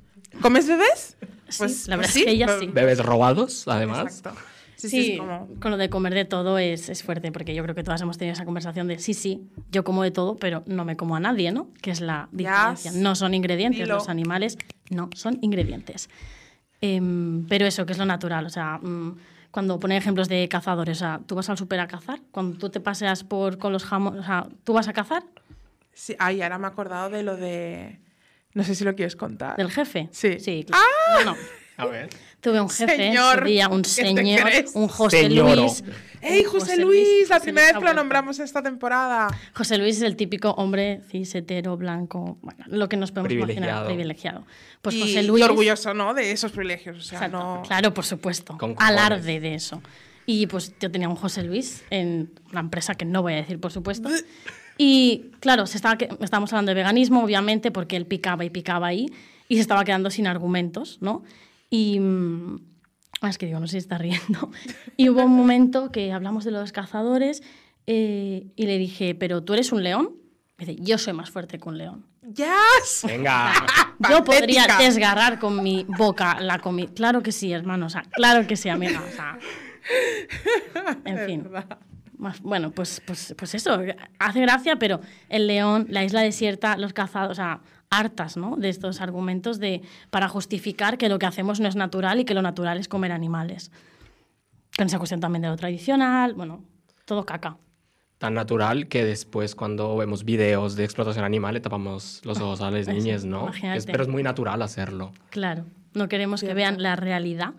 ¿Comes 0.41 0.67
bebés? 0.67 1.17
Pues, 1.57 1.87
la 1.87 1.95
verdad 1.95 2.15
es 2.15 2.23
que 2.23 2.29
ella 2.31 2.59
sí. 2.59 2.67
¿Bebés 2.67 3.03
robados, 3.03 3.67
además? 3.67 4.17
Exacto. 4.17 4.39
Sí, 4.88 5.19
con 5.59 5.71
lo 5.71 5.77
de 5.77 5.89
comer 5.89 6.13
de 6.13 6.24
todo 6.24 6.57
es, 6.57 6.88
es, 6.88 7.03
fuerte, 7.03 7.31
porque 7.33 7.53
yo 7.53 7.63
creo 7.63 7.75
que 7.75 7.83
todas 7.83 8.01
hemos 8.01 8.17
tenido 8.17 8.33
esa 8.33 8.45
conversación 8.45 8.88
de 8.88 8.98
sí, 8.98 9.13
sí, 9.13 9.50
yo 9.71 9.83
como 9.83 10.03
de 10.03 10.12
todo, 10.12 10.38
pero 10.38 10.63
no 10.67 10.86
me 10.86 10.95
como 10.95 11.17
a 11.17 11.19
nadie, 11.19 11.51
¿no? 11.51 11.67
Que 11.81 11.91
es 11.91 12.00
la 12.00 12.29
diferencia. 12.31 12.91
No 12.93 13.15
son 13.15 13.33
ingredientes, 13.33 13.88
los 13.88 14.07
animales 14.07 14.57
no 14.89 15.09
son 15.13 15.37
ingredientes. 15.42 16.09
Em, 16.79 17.46
pero 17.48 17.65
eso, 17.65 17.85
que 17.85 17.92
es 17.92 18.00
lo 18.00 18.05
natural, 18.05 18.46
o 18.46 18.50
sea, 18.50 18.77
mm, 18.77 19.18
cuando 19.51 19.79
pone 19.79 19.98
ejemplos 19.98 20.29
de 20.29 20.48
cazadores, 20.48 20.98
o 20.98 21.00
sea, 21.00 21.20
tú 21.25 21.35
vas 21.35 21.50
al 21.50 21.57
super 21.57 21.79
a 21.81 21.87
cazar, 21.87 22.22
cuando 22.31 22.57
tú 22.57 22.70
te 22.70 22.79
paseas 22.79 23.25
por 23.25 23.57
con 23.57 23.74
los 23.74 23.83
jamones, 23.83 24.22
o 24.22 24.24
sea, 24.24 24.48
¿tú 24.63 24.74
vas 24.74 24.87
a 24.87 24.94
cazar? 24.94 25.24
Sí, 25.94 26.15
ay, 26.20 26.42
ahora 26.42 26.57
me 26.57 26.68
he 26.68 26.72
acordado 26.72 27.09
de 27.09 27.24
lo 27.24 27.35
de... 27.35 28.00
No 28.53 28.63
sé 28.63 28.75
si 28.75 28.85
lo 28.85 28.96
quieres 28.96 29.18
contar. 29.18 29.57
¿Del 29.57 29.70
jefe? 29.70 30.07
Sí. 30.11 30.39
Sí, 30.39 30.63
claro. 30.65 30.83
¡Ah! 31.09 31.24
No, 31.25 31.35
A 31.75 31.85
ver. 31.85 32.09
Tuve 32.41 32.61
un 32.61 32.69
jefe 32.69 32.95
señor, 32.95 33.43
día, 33.43 33.67
un 33.67 33.81
¿qué 33.81 33.89
señor, 33.89 34.49
un 34.73 34.87
José 34.87 35.23
Señoro. 35.23 35.55
Luis. 35.63 35.83
¡Ey, 36.21 36.43
José, 36.43 36.77
Luis! 36.77 37.29
La 37.29 37.39
primera 37.39 37.67
vez 37.67 37.77
que 37.77 37.83
lo 37.83 37.93
nombramos 37.93 38.39
esta 38.39 38.61
temporada. 38.63 39.27
José 39.53 39.77
Luis 39.77 39.97
es 39.97 40.03
el 40.03 40.15
típico 40.15 40.51
hombre 40.51 41.01
cis, 41.09 41.33
hetero, 41.35 41.75
blanco, 41.77 42.37
bueno, 42.41 42.63
lo 42.67 42.87
que 42.89 42.95
nos 42.97 43.11
podemos 43.11 43.31
imaginar, 43.31 43.85
Privilegiado. 43.85 43.85
privilegiado. 43.87 44.47
Pues 44.81 44.95
y, 44.95 45.01
José 45.01 45.23
Luis... 45.23 45.41
y 45.41 45.43
orgulloso, 45.45 45.93
¿no? 45.93 46.13
De 46.13 46.31
esos 46.31 46.51
privilegios. 46.51 46.97
O 46.97 47.01
sea, 47.01 47.17
Exacto, 47.19 47.37
no... 47.37 47.61
Claro, 47.65 47.93
por 47.93 48.05
supuesto. 48.05 48.57
Alarde 48.77 49.39
de 49.39 49.55
eso. 49.55 49.81
Y 50.25 50.47
pues 50.47 50.73
yo 50.79 50.91
tenía 50.91 51.09
un 51.09 51.15
José 51.15 51.43
Luis 51.43 51.83
en 51.89 52.31
la 52.51 52.59
empresa 52.61 52.95
que 52.95 53.03
no 53.05 53.21
voy 53.21 53.33
a 53.33 53.37
decir, 53.37 53.59
por 53.59 53.71
supuesto. 53.71 54.09
Y 54.77 55.31
claro, 55.39 55.65
se 55.67 55.77
estaba, 55.77 55.97
que- 55.97 56.09
estábamos 56.21 56.53
hablando 56.53 56.69
de 56.69 56.75
veganismo, 56.75 57.23
obviamente, 57.23 57.71
porque 57.71 57.95
él 57.97 58.05
picaba 58.05 58.45
y 58.45 58.49
picaba 58.49 58.87
ahí 58.87 59.07
y 59.49 59.55
se 59.55 59.61
estaba 59.61 59.83
quedando 59.83 60.09
sin 60.09 60.27
argumentos, 60.27 60.99
¿no? 61.01 61.23
Y. 61.70 62.00
mm, 62.00 62.60
es 63.27 63.38
que 63.38 63.46
digo, 63.48 63.60
no 63.60 63.68
sé 63.68 63.72
si 63.74 63.77
está 63.79 63.98
riendo. 63.98 64.50
Y 64.98 65.10
hubo 65.10 65.24
un 65.24 65.36
momento 65.36 65.92
que 65.92 66.12
hablamos 66.12 66.44
de 66.44 66.51
los 66.51 66.72
cazadores 66.72 67.42
eh, 67.88 68.48
y 68.55 68.66
le 68.66 68.77
dije, 68.77 69.16
¿pero 69.16 69.44
tú 69.44 69.53
eres 69.53 69.72
un 69.72 69.84
león? 69.84 70.16
Me 70.58 70.66
dice, 70.66 70.82
yo 70.82 70.98
soy 70.98 71.14
más 71.14 71.29
fuerte 71.29 71.58
que 71.58 71.70
un 71.70 71.77
león. 71.77 72.05
¡Yes! 72.36 73.03
Venga. 73.05 73.53
Yo 74.10 74.24
podría 74.24 74.68
desgarrar 74.79 75.40
con 75.40 75.64
mi 75.64 75.86
boca 75.88 76.40
la 76.40 76.60
comida. 76.60 76.90
Claro 76.94 77.24
que 77.24 77.32
sí, 77.32 77.51
hermano. 77.51 77.88
O 77.88 77.90
sea, 77.90 78.03
claro 78.03 78.46
que 78.46 78.55
sí, 78.55 78.70
amiga. 78.70 79.01
O 79.01 79.12
sea, 79.12 79.40
en 81.05 81.20
fin. 81.25 81.50
Más- 82.18 82.42
Bueno, 82.42 82.72
pues, 82.72 83.01
pues, 83.05 83.34
pues 83.38 83.55
eso, 83.55 83.79
hace 84.20 84.42
gracia, 84.42 84.75
pero 84.77 85.00
el 85.29 85.48
león, 85.48 85.88
la 85.90 86.03
isla 86.03 86.22
desierta, 86.22 86.77
los 86.77 86.94
cazados, 86.94 87.32
o 87.32 87.36
sea, 87.36 87.62
hartas 87.89 88.37
¿no? 88.37 88.55
de 88.55 88.69
estos 88.69 89.01
argumentos 89.01 89.59
de, 89.59 89.81
para 90.09 90.27
justificar 90.27 90.97
que 90.97 91.09
lo 91.09 91.17
que 91.19 91.25
hacemos 91.25 91.59
no 91.59 91.67
es 91.67 91.75
natural 91.75 92.19
y 92.19 92.25
que 92.25 92.33
lo 92.33 92.41
natural 92.41 92.77
es 92.77 92.87
comer 92.87 93.11
animales. 93.11 93.71
Con 94.77 94.87
esa 94.87 94.97
cuestión 94.99 95.19
también 95.19 95.41
de 95.41 95.47
lo 95.49 95.57
tradicional, 95.57 96.33
bueno, 96.35 96.63
todo 97.05 97.25
caca. 97.25 97.57
Tan 98.19 98.33
natural 98.33 98.87
que 98.87 99.03
después 99.05 99.55
cuando 99.55 99.95
vemos 99.97 100.23
videos 100.25 100.75
de 100.75 100.83
explotación 100.83 101.23
animal 101.25 101.53
le 101.55 101.61
tapamos 101.61 102.21
los 102.25 102.39
ojos 102.41 102.61
a 102.61 102.69
las 102.69 102.87
niñas, 102.87 103.25
¿no? 103.25 103.43
imagínate. 103.43 103.77
Es- 103.79 103.85
pero 103.85 104.03
es 104.03 104.09
muy 104.09 104.23
natural 104.23 104.61
hacerlo. 104.61 105.11
Claro, 105.29 105.65
no 105.93 106.07
queremos 106.09 106.41
que 106.41 106.53
vean 106.53 106.81
la 106.83 106.95
realidad, 106.95 107.53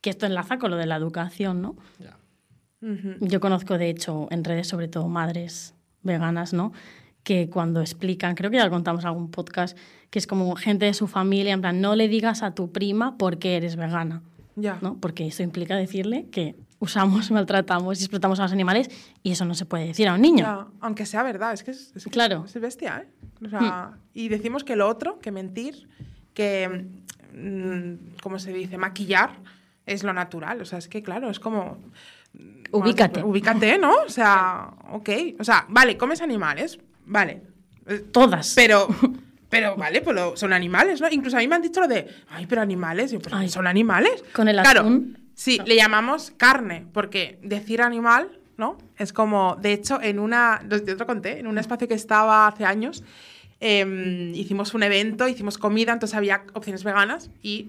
que 0.00 0.10
esto 0.10 0.26
enlaza 0.26 0.58
con 0.58 0.70
lo 0.70 0.76
de 0.76 0.86
la 0.86 0.96
educación, 0.96 1.62
¿no? 1.62 1.76
Ya. 1.98 2.16
Yo 3.20 3.40
conozco, 3.40 3.78
de 3.78 3.88
hecho, 3.90 4.28
en 4.30 4.44
redes, 4.44 4.68
sobre 4.68 4.86
todo 4.86 5.08
madres 5.08 5.74
veganas, 6.02 6.52
¿no? 6.52 6.72
Que 7.26 7.50
cuando 7.50 7.80
explican, 7.80 8.36
creo 8.36 8.52
que 8.52 8.56
ya 8.58 8.64
lo 8.64 8.70
contamos 8.70 9.02
en 9.02 9.08
algún 9.08 9.32
podcast, 9.32 9.76
que 10.10 10.20
es 10.20 10.28
como 10.28 10.54
gente 10.54 10.84
de 10.84 10.94
su 10.94 11.08
familia, 11.08 11.52
en 11.54 11.60
plan, 11.60 11.80
no 11.80 11.96
le 11.96 12.06
digas 12.06 12.44
a 12.44 12.54
tu 12.54 12.70
prima 12.70 13.18
por 13.18 13.38
qué 13.40 13.56
eres 13.56 13.74
vegana, 13.74 14.22
Ya. 14.54 14.78
¿no? 14.80 14.96
Porque 15.00 15.26
eso 15.26 15.42
implica 15.42 15.74
decirle 15.76 16.28
que 16.30 16.54
usamos, 16.78 17.30
maltratamos 17.32 17.98
y 18.00 18.04
explotamos 18.04 18.38
a 18.38 18.44
los 18.44 18.52
animales 18.52 18.88
y 19.24 19.32
eso 19.32 19.44
no 19.44 19.54
se 19.54 19.66
puede 19.66 19.88
decir 19.88 20.06
a 20.06 20.14
un 20.14 20.20
niño. 20.22 20.44
Ya, 20.44 20.66
Aunque 20.80 21.04
sea 21.04 21.24
verdad, 21.24 21.52
es 21.52 21.64
que 21.64 21.72
es, 21.72 21.92
Claro. 22.12 22.44
es 22.46 22.60
bestia, 22.60 23.02
¿eh? 23.04 23.08
O 23.44 23.48
sea, 23.48 23.98
Y 24.14 24.28
decimos 24.28 24.62
que 24.62 24.76
lo 24.76 24.86
otro, 24.88 25.18
que 25.18 25.32
mentir, 25.32 25.88
que, 26.32 26.86
mm, 27.34 28.20
¿cómo 28.22 28.38
se 28.38 28.52
dice? 28.52 28.78
Maquillar 28.78 29.30
es 29.84 30.04
lo 30.04 30.12
natural. 30.12 30.60
O 30.60 30.64
sea, 30.64 30.78
es 30.78 30.86
que 30.86 31.02
claro, 31.02 31.28
es 31.28 31.40
como... 31.40 31.78
Ubícate. 32.72 33.22
Ubícate, 33.24 33.78
¿no? 33.78 33.92
O 34.06 34.10
sea, 34.10 34.70
ok. 34.92 35.10
O 35.40 35.44
sea, 35.44 35.66
vale, 35.68 35.96
comes 35.96 36.20
animales, 36.20 36.78
vale. 37.06 37.42
Eh, 37.86 38.04
Todas. 38.12 38.52
Pero, 38.54 38.86
pero 39.48 39.76
vale, 39.76 40.00
pues 40.02 40.14
lo- 40.14 40.36
son 40.36 40.52
animales, 40.52 41.00
¿no? 41.00 41.08
Incluso 41.10 41.36
a 41.36 41.40
mí 41.40 41.48
me 41.48 41.54
han 41.56 41.62
dicho 41.62 41.80
lo 41.80 41.88
de, 41.88 42.06
ay, 42.28 42.46
pero 42.46 42.60
animales. 42.62 43.12
Yo, 43.12 43.20
pero 43.20 43.36
Ay. 43.36 43.48
son 43.48 43.66
animales. 43.66 44.22
Con 44.32 44.48
el 44.48 44.56
claro, 44.60 44.80
atún. 44.80 45.18
Sí, 45.34 45.60
le 45.66 45.76
llamamos 45.76 46.32
carne, 46.36 46.86
porque 46.92 47.38
decir 47.42 47.82
animal, 47.82 48.38
¿no? 48.56 48.78
Es 48.98 49.12
como, 49.12 49.56
de 49.60 49.72
hecho, 49.74 50.00
en 50.00 50.18
una, 50.18 50.62
yo 50.68 50.82
te 50.82 50.94
lo 50.94 51.06
conté, 51.06 51.38
en 51.38 51.46
un 51.46 51.58
espacio 51.58 51.86
que 51.88 51.94
estaba 51.94 52.46
hace 52.46 52.64
años, 52.64 53.04
em, 53.60 54.34
hicimos 54.34 54.74
un 54.74 54.82
evento, 54.82 55.28
hicimos 55.28 55.58
comida, 55.58 55.92
entonces 55.92 56.16
había 56.16 56.44
opciones 56.54 56.84
veganas 56.84 57.30
y 57.42 57.68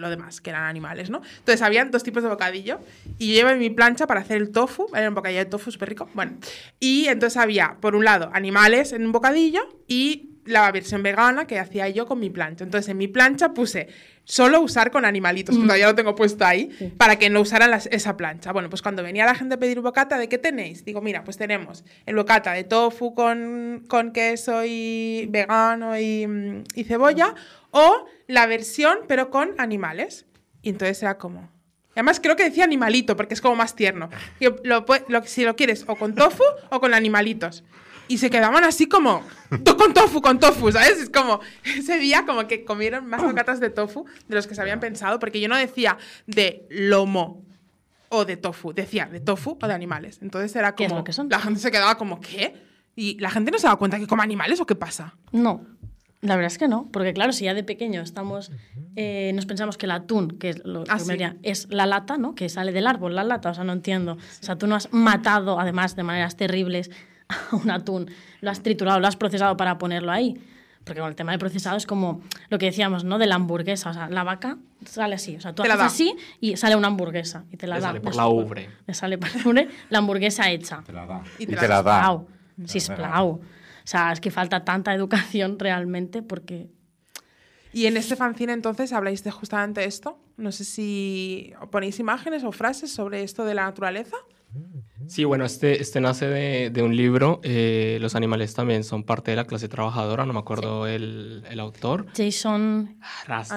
lo 0.00 0.10
demás, 0.10 0.40
que 0.40 0.50
eran 0.50 0.64
animales, 0.64 1.10
¿no? 1.10 1.22
Entonces 1.38 1.62
habían 1.62 1.90
dos 1.90 2.02
tipos 2.02 2.22
de 2.22 2.28
bocadillo 2.28 2.80
y 3.18 3.28
yo 3.28 3.34
llevé 3.34 3.56
mi 3.56 3.70
plancha 3.70 4.06
para 4.06 4.20
hacer 4.20 4.38
el 4.38 4.50
tofu, 4.50 4.86
era 4.94 5.08
un 5.08 5.14
bocadillo 5.14 5.40
de 5.40 5.46
tofu 5.46 5.70
súper 5.70 5.90
rico, 5.90 6.08
bueno, 6.14 6.32
y 6.80 7.06
entonces 7.06 7.36
había, 7.36 7.76
por 7.80 7.94
un 7.94 8.04
lado, 8.04 8.30
animales 8.32 8.92
en 8.92 9.04
un 9.06 9.12
bocadillo 9.12 9.60
y 9.86 10.26
la 10.46 10.72
versión 10.72 11.02
vegana 11.02 11.46
que 11.46 11.58
hacía 11.58 11.88
yo 11.90 12.06
con 12.06 12.18
mi 12.18 12.30
plancha. 12.30 12.64
Entonces, 12.64 12.88
en 12.88 12.96
mi 12.96 13.06
plancha 13.06 13.52
puse 13.52 13.88
solo 14.24 14.60
usar 14.62 14.90
con 14.90 15.04
animalitos, 15.04 15.54
que 15.56 15.62
todavía 15.62 15.86
lo 15.86 15.94
tengo 15.94 16.14
puesto 16.16 16.44
ahí, 16.44 16.70
para 16.96 17.16
que 17.16 17.30
no 17.30 17.40
usaran 17.42 17.70
las- 17.70 17.86
esa 17.92 18.16
plancha. 18.16 18.50
Bueno, 18.50 18.68
pues 18.70 18.80
cuando 18.82 19.02
venía 19.02 19.26
la 19.26 19.34
gente 19.34 19.54
a 19.56 19.58
pedir 19.58 19.80
bocata, 19.80 20.18
¿de 20.18 20.28
qué 20.28 20.38
tenéis? 20.38 20.84
Digo, 20.84 21.02
mira, 21.02 21.22
pues 21.24 21.36
tenemos 21.36 21.84
el 22.06 22.16
bocata 22.16 22.52
de 22.52 22.64
tofu 22.64 23.14
con, 23.14 23.84
con 23.86 24.12
queso 24.12 24.62
y 24.64 25.26
vegano 25.30 25.96
y, 25.98 26.26
mm, 26.26 26.64
y 26.74 26.84
cebolla, 26.84 27.34
o 27.70 28.06
la 28.26 28.46
versión, 28.46 28.98
pero 29.08 29.30
con 29.30 29.54
animales. 29.58 30.26
Y 30.62 30.70
entonces 30.70 31.02
era 31.02 31.18
como... 31.18 31.50
Además, 31.94 32.20
creo 32.20 32.36
que 32.36 32.44
decía 32.44 32.64
animalito, 32.64 33.16
porque 33.16 33.34
es 33.34 33.40
como 33.40 33.56
más 33.56 33.74
tierno. 33.74 34.08
Y 34.38 34.44
lo 34.64 34.84
lo- 35.08 35.24
si 35.24 35.44
lo 35.44 35.56
quieres 35.56 35.84
o 35.88 35.96
con 35.96 36.14
tofu 36.14 36.44
o 36.70 36.80
con 36.80 36.94
animalitos. 36.94 37.64
Y 38.08 38.18
se 38.18 38.30
quedaban 38.30 38.64
así 38.64 38.86
como, 38.86 39.22
"To- 39.64 39.76
con 39.76 39.92
tofu, 39.92 40.20
con 40.20 40.38
tofu, 40.38 40.70
¿sabes? 40.72 40.98
Es 41.00 41.10
como, 41.10 41.40
ese 41.76 41.98
día 41.98 42.24
como 42.26 42.46
que 42.46 42.64
comieron 42.64 43.06
más 43.06 43.22
bocatas 43.22 43.60
de 43.60 43.70
tofu 43.70 44.04
de 44.28 44.34
los 44.36 44.46
que 44.46 44.54
se 44.54 44.60
habían 44.60 44.80
pensado, 44.80 45.18
porque 45.18 45.40
yo 45.40 45.48
no 45.48 45.56
decía 45.56 45.98
de 46.26 46.66
lomo 46.70 47.44
o 48.08 48.24
de 48.24 48.36
tofu, 48.36 48.72
decía 48.72 49.06
de 49.06 49.20
tofu 49.20 49.58
o 49.60 49.66
de 49.66 49.74
animales. 49.74 50.18
Entonces 50.22 50.54
era 50.56 50.74
¿Qué 50.74 50.84
es 50.84 50.88
como, 50.90 51.00
lo 51.00 51.04
que 51.04 51.12
son? 51.12 51.28
la 51.28 51.40
gente 51.40 51.60
se 51.60 51.70
quedaba 51.70 51.96
como, 51.98 52.20
¿qué? 52.20 52.54
Y 52.96 53.18
la 53.20 53.30
gente 53.30 53.50
no 53.52 53.58
se 53.58 53.66
daba 53.66 53.78
cuenta 53.78 53.98
que 53.98 54.06
come 54.06 54.22
animales 54.22 54.60
o 54.60 54.66
qué 54.66 54.74
pasa. 54.74 55.16
No, 55.32 55.64
la 56.22 56.36
verdad 56.36 56.52
es 56.52 56.58
que 56.58 56.68
no, 56.68 56.88
porque 56.92 57.12
claro, 57.14 57.32
si 57.32 57.44
ya 57.46 57.54
de 57.54 57.64
pequeño 57.64 58.02
estamos, 58.02 58.52
eh, 58.96 59.32
nos 59.34 59.46
pensamos 59.46 59.78
que 59.78 59.86
el 59.86 59.92
atún, 59.92 60.32
que 60.38 60.50
es, 60.50 60.64
lo 60.64 60.82
Ah, 60.82 60.84
que 60.84 60.92
me 60.94 61.00
sí. 61.00 61.10
diría, 61.12 61.36
es 61.42 61.66
la 61.70 61.86
lata, 61.86 62.18
¿no? 62.18 62.34
Que 62.34 62.48
sale 62.48 62.72
del 62.72 62.86
árbol, 62.86 63.14
la 63.14 63.24
lata, 63.24 63.50
o 63.50 63.54
sea, 63.54 63.64
no 63.64 63.72
entiendo. 63.72 64.12
O 64.14 64.18
sea, 64.44 64.56
tú 64.56 64.66
no 64.66 64.74
has 64.76 64.92
matado, 64.92 65.58
además, 65.58 65.96
de 65.96 66.02
maneras 66.02 66.36
terribles 66.36 66.90
a 67.28 67.56
un 67.56 67.70
atún, 67.70 68.10
lo 68.42 68.50
has 68.50 68.62
triturado, 68.62 69.00
lo 69.00 69.06
has 69.06 69.16
procesado 69.16 69.56
para 69.56 69.78
ponerlo 69.78 70.12
ahí. 70.12 70.36
Porque 70.84 71.00
con 71.00 71.10
el 71.10 71.14
tema 71.14 71.32
del 71.32 71.38
procesado 71.38 71.76
es 71.76 71.84
como 71.86 72.22
lo 72.48 72.58
que 72.58 72.66
decíamos, 72.66 73.04
¿no? 73.04 73.18
De 73.18 73.26
la 73.26 73.34
hamburguesa, 73.36 73.90
o 73.90 73.92
sea, 73.94 74.08
la 74.08 74.24
vaca 74.24 74.56
sale 74.86 75.14
así, 75.14 75.36
o 75.36 75.40
sea, 75.40 75.54
tú 75.54 75.62
Te 75.62 75.68
la 75.68 75.74
haces 75.74 75.86
así 75.86 76.14
y 76.40 76.56
sale 76.56 76.74
una 76.74 76.88
hamburguesa 76.88 77.44
y 77.52 77.56
te 77.58 77.66
la 77.66 77.74
Le 77.76 77.80
da. 77.82 77.86
sale 77.88 78.00
por 78.00 78.12
después. 78.12 78.16
la 78.16 78.28
ubre. 78.28 78.68
Le 78.86 78.94
sale 78.94 79.18
por 79.18 79.28
la 79.36 79.42
ubre 79.48 79.68
la 79.90 79.98
hamburguesa 79.98 80.50
hecha. 80.50 80.82
Te 80.84 80.92
la 80.92 81.04
da. 81.06 81.22
Y 81.38 81.42
Y 81.42 81.46
te 81.46 81.56
te, 81.56 81.68
la 81.68 81.76
la 81.76 81.82
da. 81.82 82.02
Sisplau, 82.02 82.28
sisplau. 82.66 83.40
O 83.84 83.86
sea, 83.86 84.12
es 84.12 84.20
que 84.20 84.30
falta 84.30 84.64
tanta 84.64 84.94
educación 84.94 85.58
realmente 85.58 86.22
porque 86.22 86.68
Y 87.72 87.86
en 87.86 87.96
este 87.96 88.16
fanzine 88.16 88.52
entonces 88.52 88.92
habláis 88.92 89.22
de 89.22 89.30
justamente 89.30 89.84
esto. 89.84 90.18
No 90.36 90.52
sé 90.52 90.64
si 90.64 91.52
ponéis 91.70 92.00
imágenes 92.00 92.44
o 92.44 92.52
frases 92.52 92.92
sobre 92.92 93.22
esto 93.22 93.44
de 93.44 93.54
la 93.54 93.64
naturaleza. 93.64 94.16
Sí, 95.06 95.24
bueno, 95.24 95.44
este, 95.44 95.80
este 95.80 96.00
nace 96.00 96.28
de, 96.28 96.70
de 96.70 96.82
un 96.82 96.94
libro. 96.96 97.40
eh, 97.42 97.98
los 98.00 98.14
animales 98.14 98.54
también 98.54 98.84
son 98.84 99.02
parte 99.02 99.30
de 99.32 99.36
la 99.36 99.44
clase 99.44 99.68
trabajadora, 99.68 100.26
no 100.26 100.32
me 100.32 100.38
acuerdo 100.38 100.86
el, 100.86 101.42
el 101.50 101.60
autor. 101.60 102.06
Jason 102.16 102.96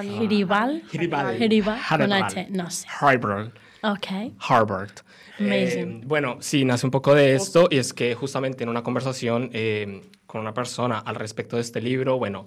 Hiribal. 0.02 0.82
Hiribal. 0.92 1.36
Hiribal, 1.42 2.46
no 2.50 2.70
sé. 2.70 2.86
Haribal. 3.00 3.52
Ok. 3.82 4.32
Harvard. 4.38 4.92
Amazing. 5.38 6.00
Eh, 6.00 6.02
bueno, 6.06 6.38
sí, 6.40 6.64
nace 6.64 6.86
un 6.86 6.90
poco 6.90 7.14
de 7.14 7.34
esto 7.34 7.68
y 7.70 7.78
es 7.78 7.92
que 7.92 8.14
justamente 8.14 8.62
en 8.62 8.70
una 8.70 8.82
conversación 8.82 9.50
eh, 9.52 10.00
con 10.26 10.40
una 10.40 10.54
persona 10.54 10.98
al 10.98 11.16
respecto 11.16 11.56
de 11.56 11.62
este 11.62 11.80
libro, 11.80 12.16
bueno, 12.18 12.46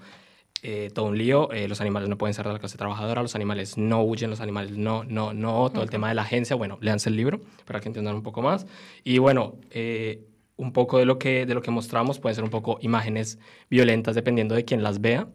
eh, 0.63 0.89
todo 0.93 1.05
un 1.05 1.17
lío, 1.17 1.51
eh, 1.51 1.67
los 1.67 1.81
animales 1.81 2.09
no 2.09 2.17
pueden 2.17 2.33
ser 2.33 2.45
de 2.47 2.53
la 2.53 2.59
clase 2.59 2.77
trabajadora, 2.77 3.21
los 3.21 3.35
animales 3.35 3.77
no 3.77 4.03
huyen, 4.03 4.29
los 4.29 4.41
animales 4.41 4.71
no, 4.71 5.03
no, 5.03 5.33
no, 5.33 5.69
todo 5.69 5.83
el 5.83 5.89
tema 5.89 6.09
de 6.09 6.15
la 6.15 6.23
agencia, 6.23 6.55
bueno, 6.55 6.77
léanse 6.81 7.09
el 7.09 7.15
libro 7.15 7.41
para 7.65 7.79
que 7.79 7.89
entiendan 7.89 8.15
un 8.15 8.23
poco 8.23 8.41
más. 8.41 8.65
Y 9.03 9.19
bueno, 9.19 9.55
eh, 9.69 10.25
un 10.55 10.73
poco 10.73 10.97
de 10.97 11.05
lo, 11.05 11.19
que, 11.19 11.45
de 11.45 11.53
lo 11.53 11.61
que 11.61 11.71
mostramos 11.71 12.19
pueden 12.19 12.35
ser 12.35 12.43
un 12.43 12.49
poco 12.49 12.79
imágenes 12.81 13.39
violentas 13.69 14.15
dependiendo 14.15 14.55
de 14.55 14.65
quién 14.65 14.81
las 14.81 14.99
vea, 14.99 15.27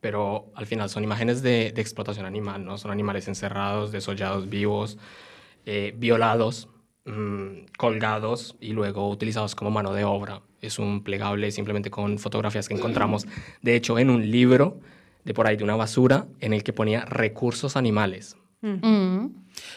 pero 0.00 0.50
al 0.54 0.66
final 0.66 0.88
son 0.88 1.04
imágenes 1.04 1.42
de, 1.42 1.72
de 1.72 1.80
explotación 1.82 2.24
animal, 2.24 2.64
¿no? 2.64 2.78
Son 2.78 2.90
animales 2.90 3.28
encerrados, 3.28 3.92
desollados 3.92 4.48
vivos, 4.48 4.96
eh, 5.66 5.94
violados, 5.96 6.68
mm, 7.04 7.66
colgados 7.76 8.56
y 8.60 8.72
luego 8.72 9.08
utilizados 9.10 9.54
como 9.54 9.70
mano 9.70 9.92
de 9.92 10.04
obra. 10.04 10.40
Es 10.60 10.78
un 10.78 11.02
plegable 11.02 11.50
simplemente 11.52 11.90
con 11.90 12.18
fotografías 12.18 12.68
que 12.68 12.74
encontramos, 12.74 13.26
de 13.62 13.76
hecho, 13.76 13.98
en 13.98 14.10
un 14.10 14.30
libro 14.30 14.78
de 15.24 15.34
por 15.34 15.46
ahí 15.46 15.56
de 15.56 15.64
una 15.64 15.76
basura 15.76 16.26
en 16.40 16.52
el 16.52 16.62
que 16.62 16.72
ponía 16.72 17.04
recursos 17.04 17.76
animales. 17.76 18.36
Mm. 18.62 19.26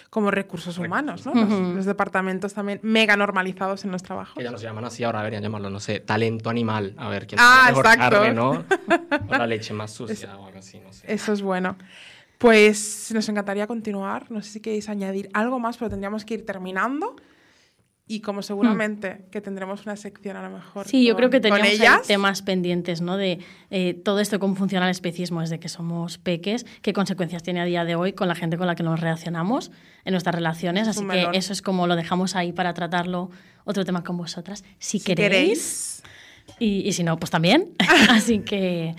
Como 0.10 0.30
recursos 0.30 0.78
humanos, 0.78 1.26
¿no? 1.26 1.34
Los, 1.34 1.50
los 1.76 1.86
departamentos 1.86 2.54
también 2.54 2.80
mega 2.84 3.16
normalizados 3.18 3.84
en 3.86 3.92
los 3.92 4.04
trabajos. 4.04 4.36
Que 4.36 4.44
ya 4.44 4.52
nos 4.52 4.62
llaman 4.62 4.86
así, 4.86 5.04
ahora 5.04 5.20
deberían 5.20 5.42
llamarlo, 5.44 5.70
no 5.70 5.80
sé, 5.80 6.00
talento 6.00 6.50
animal. 6.50 6.94
A 6.98 7.10
ver 7.10 7.26
quién 7.28 7.40
Ah, 7.42 7.66
mejor 7.70 7.86
exacto. 7.86 8.16
carne, 8.18 8.34
¿no? 8.34 8.64
O 9.30 9.38
la 9.38 9.48
leche 9.48 9.74
más 9.74 9.92
sucia 9.92 10.38
o 10.38 10.46
algo 10.48 10.60
así, 10.60 10.80
no 10.80 10.92
sé. 10.92 11.12
Eso 11.12 11.34
es 11.34 11.42
bueno. 11.42 11.78
Pues 12.38 13.10
nos 13.14 13.28
encantaría 13.30 13.68
continuar. 13.68 14.30
No 14.30 14.42
sé 14.42 14.52
si 14.52 14.60
queréis 14.60 14.90
añadir 14.90 15.30
algo 15.34 15.60
más, 15.60 15.78
pero 15.78 15.90
tendríamos 15.90 16.26
que 16.26 16.34
ir 16.36 16.46
terminando. 16.46 17.16
Y 18.06 18.20
como 18.20 18.42
seguramente 18.42 19.26
que 19.32 19.40
tendremos 19.40 19.86
una 19.86 19.96
sección 19.96 20.36
a 20.36 20.42
lo 20.48 20.50
mejor. 20.54 20.86
Sí, 20.88 21.06
yo 21.06 21.14
con- 21.14 21.30
creo 21.30 21.42
que 21.42 21.54
ahí 21.54 21.76
ellas. 21.76 22.06
temas 22.06 22.42
pendientes, 22.42 23.00
¿no? 23.00 23.16
De 23.16 23.40
eh, 23.70 23.94
todo 23.94 24.20
esto, 24.20 24.40
cómo 24.40 24.56
funciona 24.56 24.88
el 24.88 24.92
especismo 24.92 25.40
desde 25.40 25.58
que 25.60 25.70
somos 25.70 26.18
peques, 26.18 26.66
qué 26.82 26.92
consecuencias 26.92 27.44
tiene 27.44 27.62
a 27.62 27.66
día 27.66 27.86
de 27.86 27.96
hoy 27.96 28.12
con 28.12 28.28
la 28.28 28.36
gente 28.36 28.58
con 28.58 28.68
la 28.68 28.76
que 28.76 28.84
nos 28.84 29.00
relacionamos 29.00 29.72
en 30.04 30.12
nuestras 30.12 30.36
relaciones. 30.36 30.88
Es 30.90 30.98
Así 30.98 31.08
que 31.08 31.30
eso 31.38 31.54
es 31.54 31.62
como 31.62 31.88
lo 31.88 31.96
dejamos 31.96 32.36
ahí 32.36 32.52
para 32.52 32.74
tratarlo 32.74 33.32
otro 33.64 33.86
tema 33.86 34.04
con 34.04 34.18
vosotras, 34.18 34.66
si, 34.80 35.00
Si 35.00 35.06
queréis. 35.06 35.32
queréis. 35.32 36.04
Y, 36.60 36.86
y 36.88 36.92
si 36.92 37.06
no, 37.06 37.18
pues 37.18 37.32
también. 37.32 37.72
Así 38.10 38.40
que. 38.40 38.96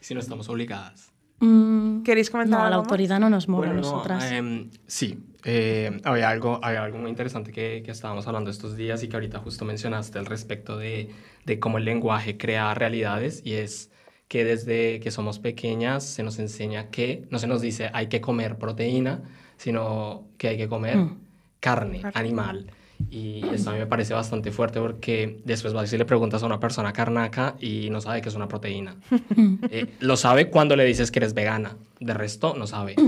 Si 0.00 0.14
no 0.14 0.20
estamos 0.20 0.48
obligadas. 0.48 1.11
Mm, 1.44 2.02
¿Queréis 2.02 2.30
comentar 2.30 2.58
no, 2.58 2.58
la 2.58 2.66
algo 2.68 2.78
más? 2.78 2.86
autoridad 2.86 3.20
no 3.20 3.30
nos 3.30 3.48
mueve 3.48 3.66
a 3.68 3.72
Bueno, 3.74 3.82
no, 3.88 3.94
nosotras. 3.94 4.24
em, 4.32 4.70
sí, 4.86 5.18
eh, 5.44 6.00
había, 6.04 6.28
algo, 6.30 6.60
había 6.62 6.82
algo 6.84 6.98
muy 6.98 7.10
interesante 7.10 7.52
que, 7.52 7.82
que 7.84 7.90
estábamos 7.90 8.26
hablando 8.26 8.50
estos 8.50 8.76
días 8.76 9.02
y 9.02 9.08
que 9.08 9.16
ahorita 9.16 9.38
justo 9.40 9.64
mencionaste 9.64 10.18
al 10.18 10.26
respecto 10.26 10.78
de, 10.78 11.10
de 11.44 11.58
cómo 11.60 11.78
el 11.78 11.84
lenguaje 11.84 12.36
crea 12.36 12.72
realidades 12.74 13.42
y 13.44 13.54
es 13.54 13.90
que 14.28 14.44
desde 14.44 14.98
que 15.00 15.10
somos 15.10 15.38
pequeñas 15.38 16.04
se 16.04 16.22
nos 16.22 16.38
enseña 16.38 16.90
que, 16.90 17.26
no 17.30 17.38
se 17.38 17.46
nos 17.46 17.60
dice 17.60 17.90
hay 17.92 18.06
que 18.06 18.20
comer 18.20 18.56
proteína, 18.56 19.22
sino 19.58 20.28
que 20.38 20.48
hay 20.48 20.56
que 20.56 20.68
comer 20.68 20.96
Mm. 20.98 21.18
carne, 21.60 22.00
Carne. 22.00 22.18
animal. 22.18 22.66
Y 23.10 23.44
esto 23.52 23.70
a 23.70 23.72
mí 23.74 23.78
me 23.78 23.86
parece 23.86 24.14
bastante 24.14 24.50
fuerte 24.50 24.80
porque 24.80 25.40
después 25.44 25.72
vas 25.74 25.92
y 25.92 25.98
le 25.98 26.04
preguntas 26.04 26.42
a 26.42 26.46
una 26.46 26.60
persona 26.60 26.92
carnaca 26.92 27.56
y 27.60 27.90
no 27.90 28.00
sabe 28.00 28.22
que 28.22 28.28
es 28.28 28.34
una 28.34 28.48
proteína. 28.48 28.96
Eh, 29.70 29.86
lo 30.00 30.16
sabe 30.16 30.50
cuando 30.50 30.76
le 30.76 30.84
dices 30.84 31.10
que 31.10 31.18
eres 31.20 31.34
vegana, 31.34 31.76
de 32.00 32.14
resto 32.14 32.54
no 32.56 32.66
sabe. 32.66 32.96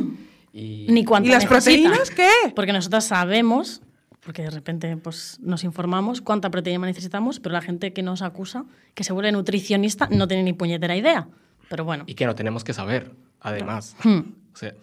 Y, 0.57 0.87
Ni 0.88 1.04
cuánto 1.04 1.28
¿Y 1.28 1.33
las 1.33 1.50
necesita. 1.50 1.88
proteínas 1.88 2.11
qué? 2.11 2.30
Porque 2.54 2.72
nosotras 2.72 3.04
sabemos, 3.07 3.83
porque 4.24 4.42
de 4.42 4.50
repente 4.50 4.96
pues, 4.96 5.38
nos 5.42 5.64
informamos 5.64 6.20
cuánta 6.20 6.48
proteína 6.48 6.87
necesitamos, 6.87 7.40
pero 7.40 7.54
la 7.54 7.61
gente 7.61 7.92
que 7.92 8.04
nos 8.04 8.22
acusa, 8.22 8.64
que 8.94 9.02
se 9.02 9.12
vuelve 9.12 9.33
nutricionista, 9.33 10.07
no 10.12 10.28
tiene 10.28 10.44
ni 10.44 10.52
puñetera 10.52 10.94
idea. 10.96 11.26
Pero 11.68 11.85
bueno. 11.85 12.04
y 12.07 12.14
que 12.14 12.24
no 12.24 12.37
tenemos 12.37 12.62
que 12.62 12.72
saber, 12.72 13.11
además. 13.40 13.96
Hmm. 14.04 14.20
O 14.52 14.57
sea, 14.57 14.74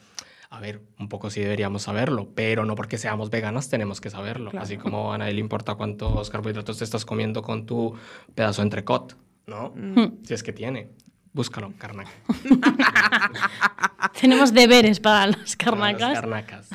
a 0.51 0.59
ver, 0.59 0.81
un 0.99 1.07
poco 1.07 1.29
sí 1.29 1.39
deberíamos 1.39 1.83
saberlo, 1.83 2.29
pero 2.35 2.65
no 2.65 2.75
porque 2.75 2.97
seamos 2.97 3.29
veganas 3.29 3.69
tenemos 3.69 4.01
que 4.01 4.09
saberlo. 4.09 4.51
Claro. 4.51 4.65
Así 4.65 4.75
como 4.75 5.13
a 5.13 5.17
nadie 5.17 5.33
le 5.33 5.39
importa 5.39 5.75
cuántos 5.75 6.29
carbohidratos 6.29 6.77
te 6.77 6.83
estás 6.83 7.05
comiendo 7.05 7.41
con 7.41 7.65
tu 7.65 7.95
pedazo 8.35 8.61
de 8.61 8.65
entrecot, 8.65 9.17
¿no? 9.47 9.69
Hmm. 9.73 10.23
Si 10.23 10.33
es 10.33 10.43
que 10.43 10.51
tiene. 10.51 10.89
Búscalo, 11.31 11.73
carnaca. 11.77 12.11
Tenemos 14.19 14.53
deberes 14.53 14.99
para 14.99 15.27
las 15.27 15.35
Para 15.37 15.45
las 15.45 15.55
carnacas. 15.55 16.13
carnacas. 16.13 16.69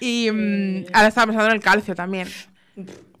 Y 0.00 0.28
mm, 0.32 0.86
ahora 0.92 1.08
estamos 1.08 1.36
hablando 1.36 1.52
del 1.52 1.62
calcio 1.62 1.94
también. 1.94 2.26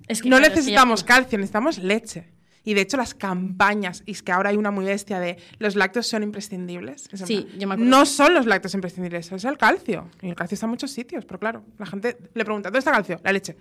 Es 0.08 0.20
que, 0.20 0.28
no 0.28 0.38
claro, 0.38 0.52
necesitamos 0.52 1.04
calcio, 1.04 1.38
necesitamos 1.38 1.78
leche. 1.78 2.35
Y 2.66 2.74
de 2.74 2.82
hecho 2.82 2.96
las 2.98 3.14
campañas, 3.14 4.02
y 4.06 4.10
es 4.10 4.22
que 4.22 4.32
ahora 4.32 4.50
hay 4.50 4.56
una 4.56 4.70
muy 4.70 4.84
bestia 4.84 5.20
de 5.20 5.38
los 5.58 5.76
lácteos 5.76 6.06
son 6.08 6.22
imprescindibles. 6.24 7.08
Sí, 7.14 7.42
plan, 7.42 7.58
yo 7.60 7.68
me 7.68 7.74
acuerdo. 7.74 7.90
No 7.90 8.04
son 8.04 8.34
los 8.34 8.44
lácteos 8.44 8.74
imprescindibles, 8.74 9.30
es 9.32 9.44
el 9.44 9.56
calcio. 9.56 10.08
Y 10.20 10.28
el 10.28 10.34
calcio 10.34 10.56
está 10.56 10.66
en 10.66 10.70
muchos 10.70 10.90
sitios, 10.90 11.24
pero 11.24 11.38
claro, 11.40 11.62
la 11.78 11.86
gente 11.86 12.18
le 12.34 12.44
pregunta, 12.44 12.68
¿dónde 12.68 12.80
está 12.80 12.90
el 12.90 12.96
calcio? 12.96 13.20
La 13.24 13.32
leche. 13.32 13.56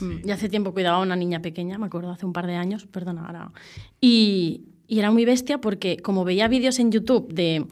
Mm, 0.00 0.26
Ya 0.26 0.34
hace 0.34 0.48
tiempo 0.48 0.72
cuidaba 0.74 0.98
a 0.98 1.00
una 1.00 1.16
niña 1.16 1.40
pequeña, 1.40 1.78
me 1.78 1.86
acuerdo, 1.86 2.10
hace 2.10 2.26
un 2.26 2.32
par 2.32 2.46
de 2.46 2.54
años, 2.56 2.86
perdona, 2.86 3.24
ahora. 3.26 3.50
Y, 4.00 4.64
y 4.86 4.98
era 4.98 5.10
muy 5.10 5.24
bestia 5.24 5.58
porque 5.58 5.96
como 5.98 6.24
veía 6.24 6.46
vídeos 6.48 6.78
en 6.78 6.92
YouTube 6.92 7.32
de 7.32 7.66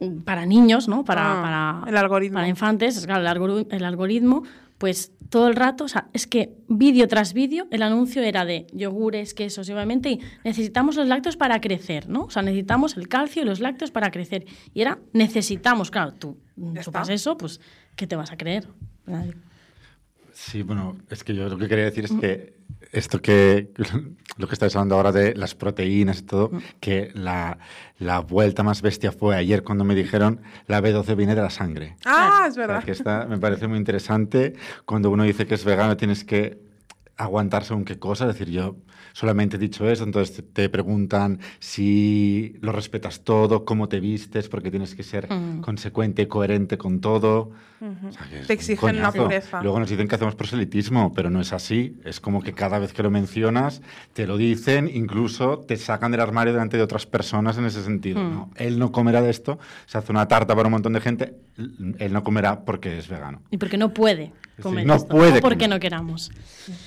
mm, 0.00 0.20
para 0.20 0.46
niños, 0.46 0.88
¿no? 0.88 1.04
Para, 1.04 1.38
Ah, 1.40 1.42
para, 1.82 1.90
el 1.90 1.96
algoritmo. 1.96 2.36
para 2.36 2.48
infantes, 2.48 3.04
claro, 3.04 3.20
el, 3.20 3.28
algori- 3.28 3.66
el 3.70 3.84
algoritmo, 3.84 4.44
pues 4.78 5.12
todo 5.28 5.48
el 5.48 5.56
rato, 5.56 5.84
o 5.84 5.88
sea, 5.88 6.08
es 6.12 6.26
que 6.26 6.56
vídeo 6.68 7.06
tras 7.08 7.34
vídeo 7.34 7.66
el 7.70 7.82
anuncio 7.82 8.22
era 8.22 8.44
de 8.44 8.66
yogures, 8.72 9.34
quesos, 9.34 9.68
y 9.68 9.72
obviamente 9.72 10.10
y 10.10 10.20
necesitamos 10.44 10.96
los 10.96 11.06
lácteos 11.06 11.36
para 11.36 11.60
crecer, 11.60 12.08
¿no? 12.08 12.24
O 12.24 12.30
sea, 12.30 12.42
necesitamos 12.42 12.96
el 12.96 13.08
calcio 13.08 13.42
y 13.42 13.44
los 13.44 13.60
lácteos 13.60 13.90
para 13.90 14.10
crecer. 14.10 14.46
Y 14.72 14.80
era 14.80 14.98
necesitamos, 15.12 15.90
claro, 15.90 16.12
tú 16.12 16.38
está. 16.74 17.02
eso, 17.12 17.36
pues, 17.36 17.60
¿qué 17.96 18.06
te 18.06 18.16
vas 18.16 18.32
a 18.32 18.36
creer? 18.36 18.68
Sí, 20.32 20.62
bueno, 20.62 20.96
es 21.10 21.24
que 21.24 21.34
yo 21.34 21.48
lo 21.48 21.58
que 21.58 21.68
quería 21.68 21.84
decir 21.84 22.04
es 22.04 22.12
que 22.12 22.57
esto 22.92 23.20
que 23.20 23.70
lo 24.38 24.46
que 24.46 24.54
estáis 24.54 24.74
hablando 24.76 24.94
ahora 24.96 25.12
de 25.12 25.34
las 25.34 25.54
proteínas 25.54 26.20
y 26.20 26.22
todo, 26.22 26.50
que 26.80 27.10
la, 27.14 27.58
la 27.98 28.20
vuelta 28.20 28.62
más 28.62 28.82
bestia 28.82 29.10
fue 29.12 29.34
ayer 29.36 29.62
cuando 29.62 29.84
me 29.84 29.94
dijeron 29.94 30.40
la 30.66 30.80
B12 30.80 31.16
viene 31.16 31.34
de 31.34 31.42
la 31.42 31.50
sangre. 31.50 31.96
Ah, 32.04 32.44
es 32.46 32.52
O 32.52 32.54
sea, 32.54 32.66
verdad. 32.66 32.84
que 32.84 32.92
esta 32.92 33.26
me 33.26 33.38
parece 33.38 33.66
muy 33.66 33.78
interesante. 33.78 34.54
Cuando 34.84 35.10
uno 35.10 35.24
dice 35.24 35.46
que 35.46 35.54
es 35.54 35.64
vegano 35.64 35.96
tienes 35.96 36.24
que 36.24 36.67
aguantar 37.18 37.64
según 37.64 37.84
qué 37.84 37.98
cosa. 37.98 38.24
Es 38.28 38.38
decir, 38.38 38.52
yo 38.52 38.76
solamente 39.12 39.56
he 39.56 39.58
dicho 39.58 39.88
eso, 39.90 40.04
entonces 40.04 40.36
te, 40.36 40.42
te 40.42 40.68
preguntan 40.68 41.40
si 41.58 42.56
lo 42.60 42.72
respetas 42.72 43.24
todo, 43.24 43.64
cómo 43.64 43.88
te 43.88 44.00
vistes, 44.00 44.48
porque 44.48 44.70
tienes 44.70 44.94
que 44.94 45.02
ser 45.02 45.28
consecuente 45.60 46.22
y 46.22 46.26
coherente 46.26 46.78
con 46.78 47.00
todo. 47.00 47.50
O 47.80 48.12
sea, 48.12 48.26
Te 48.46 48.52
exigen 48.52 48.98
una 48.98 49.12
pureza. 49.12 49.62
Luego 49.62 49.78
nos 49.78 49.90
dicen 49.90 50.08
que 50.08 50.14
hacemos 50.14 50.34
proselitismo, 50.34 51.12
pero 51.12 51.30
no 51.30 51.40
es 51.40 51.52
así. 51.52 51.96
Es 52.04 52.20
como 52.20 52.42
que 52.42 52.52
cada 52.52 52.78
vez 52.78 52.92
que 52.92 53.02
lo 53.02 53.10
mencionas, 53.10 53.82
te 54.12 54.26
lo 54.26 54.36
dicen, 54.36 54.90
incluso 54.92 55.58
te 55.58 55.76
sacan 55.76 56.12
del 56.12 56.20
armario 56.20 56.52
delante 56.52 56.76
de 56.76 56.82
otras 56.82 57.06
personas 57.06 57.58
en 57.58 57.66
ese 57.66 57.82
sentido. 57.82 58.22
¿no? 58.22 58.50
Él 58.56 58.78
no 58.78 58.92
comerá 58.92 59.22
de 59.22 59.30
esto, 59.30 59.58
se 59.86 59.98
hace 59.98 60.12
una 60.12 60.26
tarta 60.28 60.54
para 60.54 60.68
un 60.68 60.72
montón 60.72 60.92
de 60.92 61.00
gente, 61.00 61.34
él 61.56 62.12
no 62.12 62.22
comerá 62.22 62.64
porque 62.64 62.98
es 62.98 63.08
vegano. 63.08 63.42
Y 63.50 63.58
porque 63.58 63.76
no 63.76 63.92
puede 63.92 64.32
comer 64.62 64.86
no 64.86 64.94
esto, 64.94 65.08
puede 65.08 65.34
no 65.36 65.40
porque 65.40 65.56
comer. 65.64 65.70
no 65.70 65.80
queramos. 65.80 66.30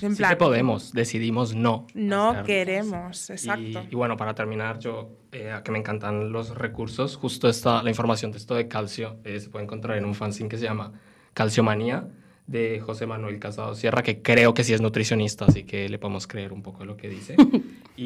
En 0.00 0.16
Sí 0.16 0.22
que 0.24 0.36
podemos, 0.36 0.92
decidimos 0.92 1.54
no. 1.54 1.86
no 1.94 2.28
hacerlo. 2.30 2.46
queremos, 2.46 3.28
Y, 3.28 3.32
exacto. 3.32 3.86
y 3.90 3.94
bueno, 3.94 4.16
para 4.16 4.34
terminar, 4.34 4.78
yo, 4.78 5.10
eh, 5.32 5.54
que 5.64 5.70
me 5.72 5.78
encantan 5.78 6.32
los 6.32 6.56
recursos, 6.56 7.16
justo 7.16 7.48
esta, 7.48 7.82
la 7.82 7.90
información 7.90 8.32
de 8.32 8.38
esto 8.38 8.54
de 8.54 8.68
calcio 8.68 9.16
eh, 9.24 9.40
se 9.40 9.48
puede 9.50 9.64
encontrar 9.64 9.96
en 9.98 10.04
un 10.04 10.14
fanzine 10.14 10.48
que 10.48 10.58
se 10.58 10.64
llama 10.64 10.92
Calciomanía 11.34 12.08
de 12.46 12.80
José 12.80 13.06
Manuel 13.06 13.38
Casado 13.38 13.74
Sierra, 13.74 14.02
que 14.02 14.20
creo 14.20 14.52
que 14.52 14.64
sí 14.64 14.74
es 14.74 14.80
nutricionista, 14.80 15.44
así 15.46 15.64
que 15.64 15.88
le 15.88 15.98
podemos 15.98 16.26
creer 16.26 16.52
un 16.52 16.62
poco 16.62 16.80
de 16.80 16.86
lo 16.86 16.96
que 16.96 17.08
dice. 17.08 17.36
y, 17.96 18.04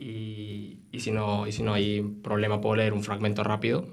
y, 0.00 0.78
y 0.90 1.00
si 1.00 1.10
no, 1.10 1.46
y 1.46 1.52
si 1.52 1.62
no 1.62 1.74
hay 1.74 2.00
problema, 2.00 2.60
puedo 2.60 2.76
leer 2.76 2.92
un 2.92 3.02
fragmento 3.04 3.44
rápido. 3.44 3.86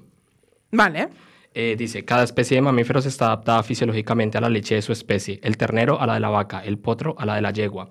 Vale. 0.72 1.10
Eh, 1.54 1.76
dice, 1.78 2.06
cada 2.06 2.24
especie 2.24 2.56
de 2.56 2.62
mamíferos 2.62 3.06
está 3.06 3.26
adaptada 3.26 3.62
fisiológicamente 3.64 4.38
a 4.38 4.42
la 4.42 4.50
leche 4.50 4.76
de 4.76 4.82
su 4.82 4.94
especie, 4.94 5.40
el 5.44 5.58
ternero 5.58 6.00
a 6.00 6.08
la 6.08 6.14
de 6.14 6.22
la 6.22 6.30
vaca, 6.30 6.64
el 6.64 6.78
potro 6.78 7.16
a 7.18 7.26
la 7.26 7.36
de 7.36 7.42
la 7.42 7.52
yegua. 7.52 7.90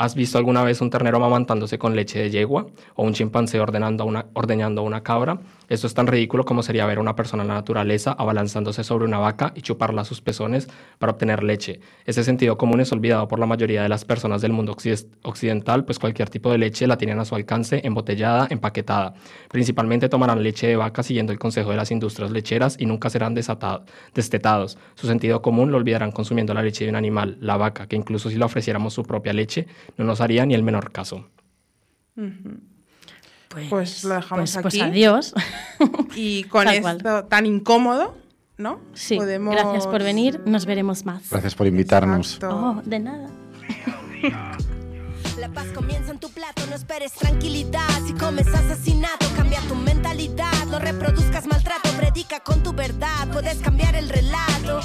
¿Has 0.00 0.14
visto 0.14 0.38
alguna 0.38 0.64
vez 0.64 0.80
un 0.80 0.88
ternero 0.88 1.18
amamantándose 1.18 1.78
con 1.78 1.94
leche 1.94 2.18
de 2.20 2.30
yegua 2.30 2.66
o 2.94 3.02
un 3.02 3.12
chimpancé 3.12 3.60
ordenando 3.60 4.06
una, 4.06 4.24
ordeñando 4.32 4.82
una 4.82 5.02
cabra? 5.02 5.42
Esto 5.68 5.86
es 5.86 5.92
tan 5.92 6.06
ridículo 6.06 6.46
como 6.46 6.62
sería 6.62 6.86
ver 6.86 6.96
a 6.96 7.00
una 7.02 7.14
persona 7.14 7.42
en 7.42 7.48
la 7.48 7.54
naturaleza 7.56 8.12
abalanzándose 8.12 8.82
sobre 8.82 9.04
una 9.04 9.18
vaca 9.18 9.52
y 9.54 9.60
chuparla 9.60 10.00
a 10.00 10.04
sus 10.06 10.22
pezones 10.22 10.68
para 10.98 11.12
obtener 11.12 11.42
leche. 11.42 11.80
Ese 12.06 12.24
sentido 12.24 12.56
común 12.56 12.80
es 12.80 12.90
olvidado 12.92 13.28
por 13.28 13.38
la 13.38 13.44
mayoría 13.44 13.82
de 13.82 13.90
las 13.90 14.06
personas 14.06 14.40
del 14.40 14.52
mundo 14.52 14.74
occidental, 15.22 15.84
pues 15.84 15.98
cualquier 15.98 16.30
tipo 16.30 16.50
de 16.50 16.56
leche 16.56 16.86
la 16.86 16.96
tienen 16.96 17.20
a 17.20 17.26
su 17.26 17.34
alcance, 17.34 17.82
embotellada, 17.84 18.48
empaquetada. 18.48 19.12
Principalmente 19.50 20.08
tomarán 20.08 20.42
leche 20.42 20.66
de 20.66 20.76
vaca 20.76 21.02
siguiendo 21.02 21.30
el 21.30 21.38
consejo 21.38 21.72
de 21.72 21.76
las 21.76 21.90
industrias 21.90 22.30
lecheras 22.30 22.76
y 22.80 22.86
nunca 22.86 23.10
serán 23.10 23.34
destetados. 23.34 24.78
Su 24.94 25.06
sentido 25.06 25.42
común 25.42 25.70
lo 25.70 25.76
olvidarán 25.76 26.10
consumiendo 26.10 26.54
la 26.54 26.62
leche 26.62 26.84
de 26.84 26.90
un 26.90 26.96
animal, 26.96 27.36
la 27.42 27.58
vaca, 27.58 27.86
que 27.86 27.96
incluso 27.96 28.30
si 28.30 28.36
le 28.36 28.46
ofreciéramos 28.46 28.94
su 28.94 29.02
propia 29.04 29.34
leche, 29.34 29.66
no 29.96 30.04
nos 30.04 30.20
haría 30.20 30.44
ni 30.46 30.54
el 30.54 30.62
menor 30.62 30.92
caso. 30.92 31.28
Pues, 33.48 33.68
Pues 33.68 34.04
lo 34.04 34.14
dejamos 34.14 34.52
pues- 34.52 34.62
pues 34.62 34.74
aquí. 34.74 34.80
adiós. 34.80 35.34
Y 36.16 36.44
con 36.44 36.64
Tal 36.64 36.74
esto 36.76 36.98
cual. 37.02 37.28
tan 37.28 37.46
incómodo, 37.46 38.16
¿no? 38.58 38.80
Sí, 38.94 39.16
Podemos- 39.16 39.54
gracias 39.54 39.86
por 39.86 40.02
venir. 40.02 40.40
Nos 40.46 40.66
veremos 40.66 41.04
más. 41.04 41.28
Gracias 41.30 41.54
por 41.54 41.66
invitarnos. 41.66 42.38
Oh, 42.42 42.80
de 42.84 42.98
nada. 43.00 43.28
La 45.38 45.48
paz 45.48 45.66
comienza 45.74 46.10
en 46.10 46.18
tu 46.18 46.30
plato, 46.30 46.62
no 46.68 46.76
esperes 46.76 47.12
tranquilidad. 47.14 47.88
Si 48.06 48.12
comes 48.12 48.46
asesinato, 48.48 49.26
cambia 49.36 49.60
tu 49.68 49.74
mentalidad. 49.74 50.66
No 50.70 50.78
reproduzcas 50.78 51.46
maltrato, 51.46 51.89
predica 52.10 52.40
con 52.40 52.62
tu 52.62 52.72
verdad. 52.72 53.28
Puedes 53.32 53.58
cambiar 53.58 53.94
el 53.94 54.08
relato. 54.08 54.80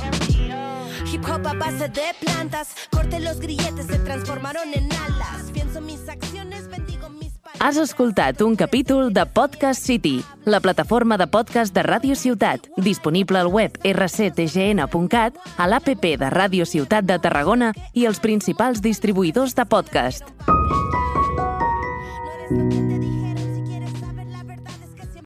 Hip 1.12 1.24
hop 1.26 1.48
a 1.48 1.54
base 1.54 1.90
de 1.90 2.14
plantas. 2.20 2.76
Corte 2.92 3.20
los 3.20 3.40
grilletes, 3.40 3.88
se 3.88 4.00
transformaron 4.00 4.74
en 4.74 4.88
alas. 4.92 5.52
Pienso 5.54 5.82
mis 5.82 6.08
acciones, 6.08 6.68
bendigo 6.70 7.10
mis 7.10 7.32
palabras. 7.38 7.62
Has 7.62 7.78
escoltat 7.78 8.42
un 8.42 8.56
capítol 8.56 9.14
de 9.14 9.26
Podcast 9.26 9.84
City, 9.84 10.24
la 10.46 10.60
plataforma 10.60 11.18
de 11.18 11.28
podcast 11.28 11.74
de 11.74 11.84
Ràdio 11.84 12.16
Ciutat, 12.16 12.68
disponible 12.78 13.40
al 13.40 13.48
web 13.48 13.72
rctgn.cat, 13.84 15.36
a 15.58 15.68
l'APP 15.68 16.18
de 16.20 16.30
Ràdio 16.30 16.66
Ciutat 16.66 17.06
de 17.06 17.20
Tarragona 17.20 17.74
i 17.94 18.06
els 18.06 18.20
principals 18.20 18.82
distribuïdors 18.82 19.56
de 19.56 19.66
podcast. 19.66 20.24
No 22.52 22.62
eres 22.62 22.85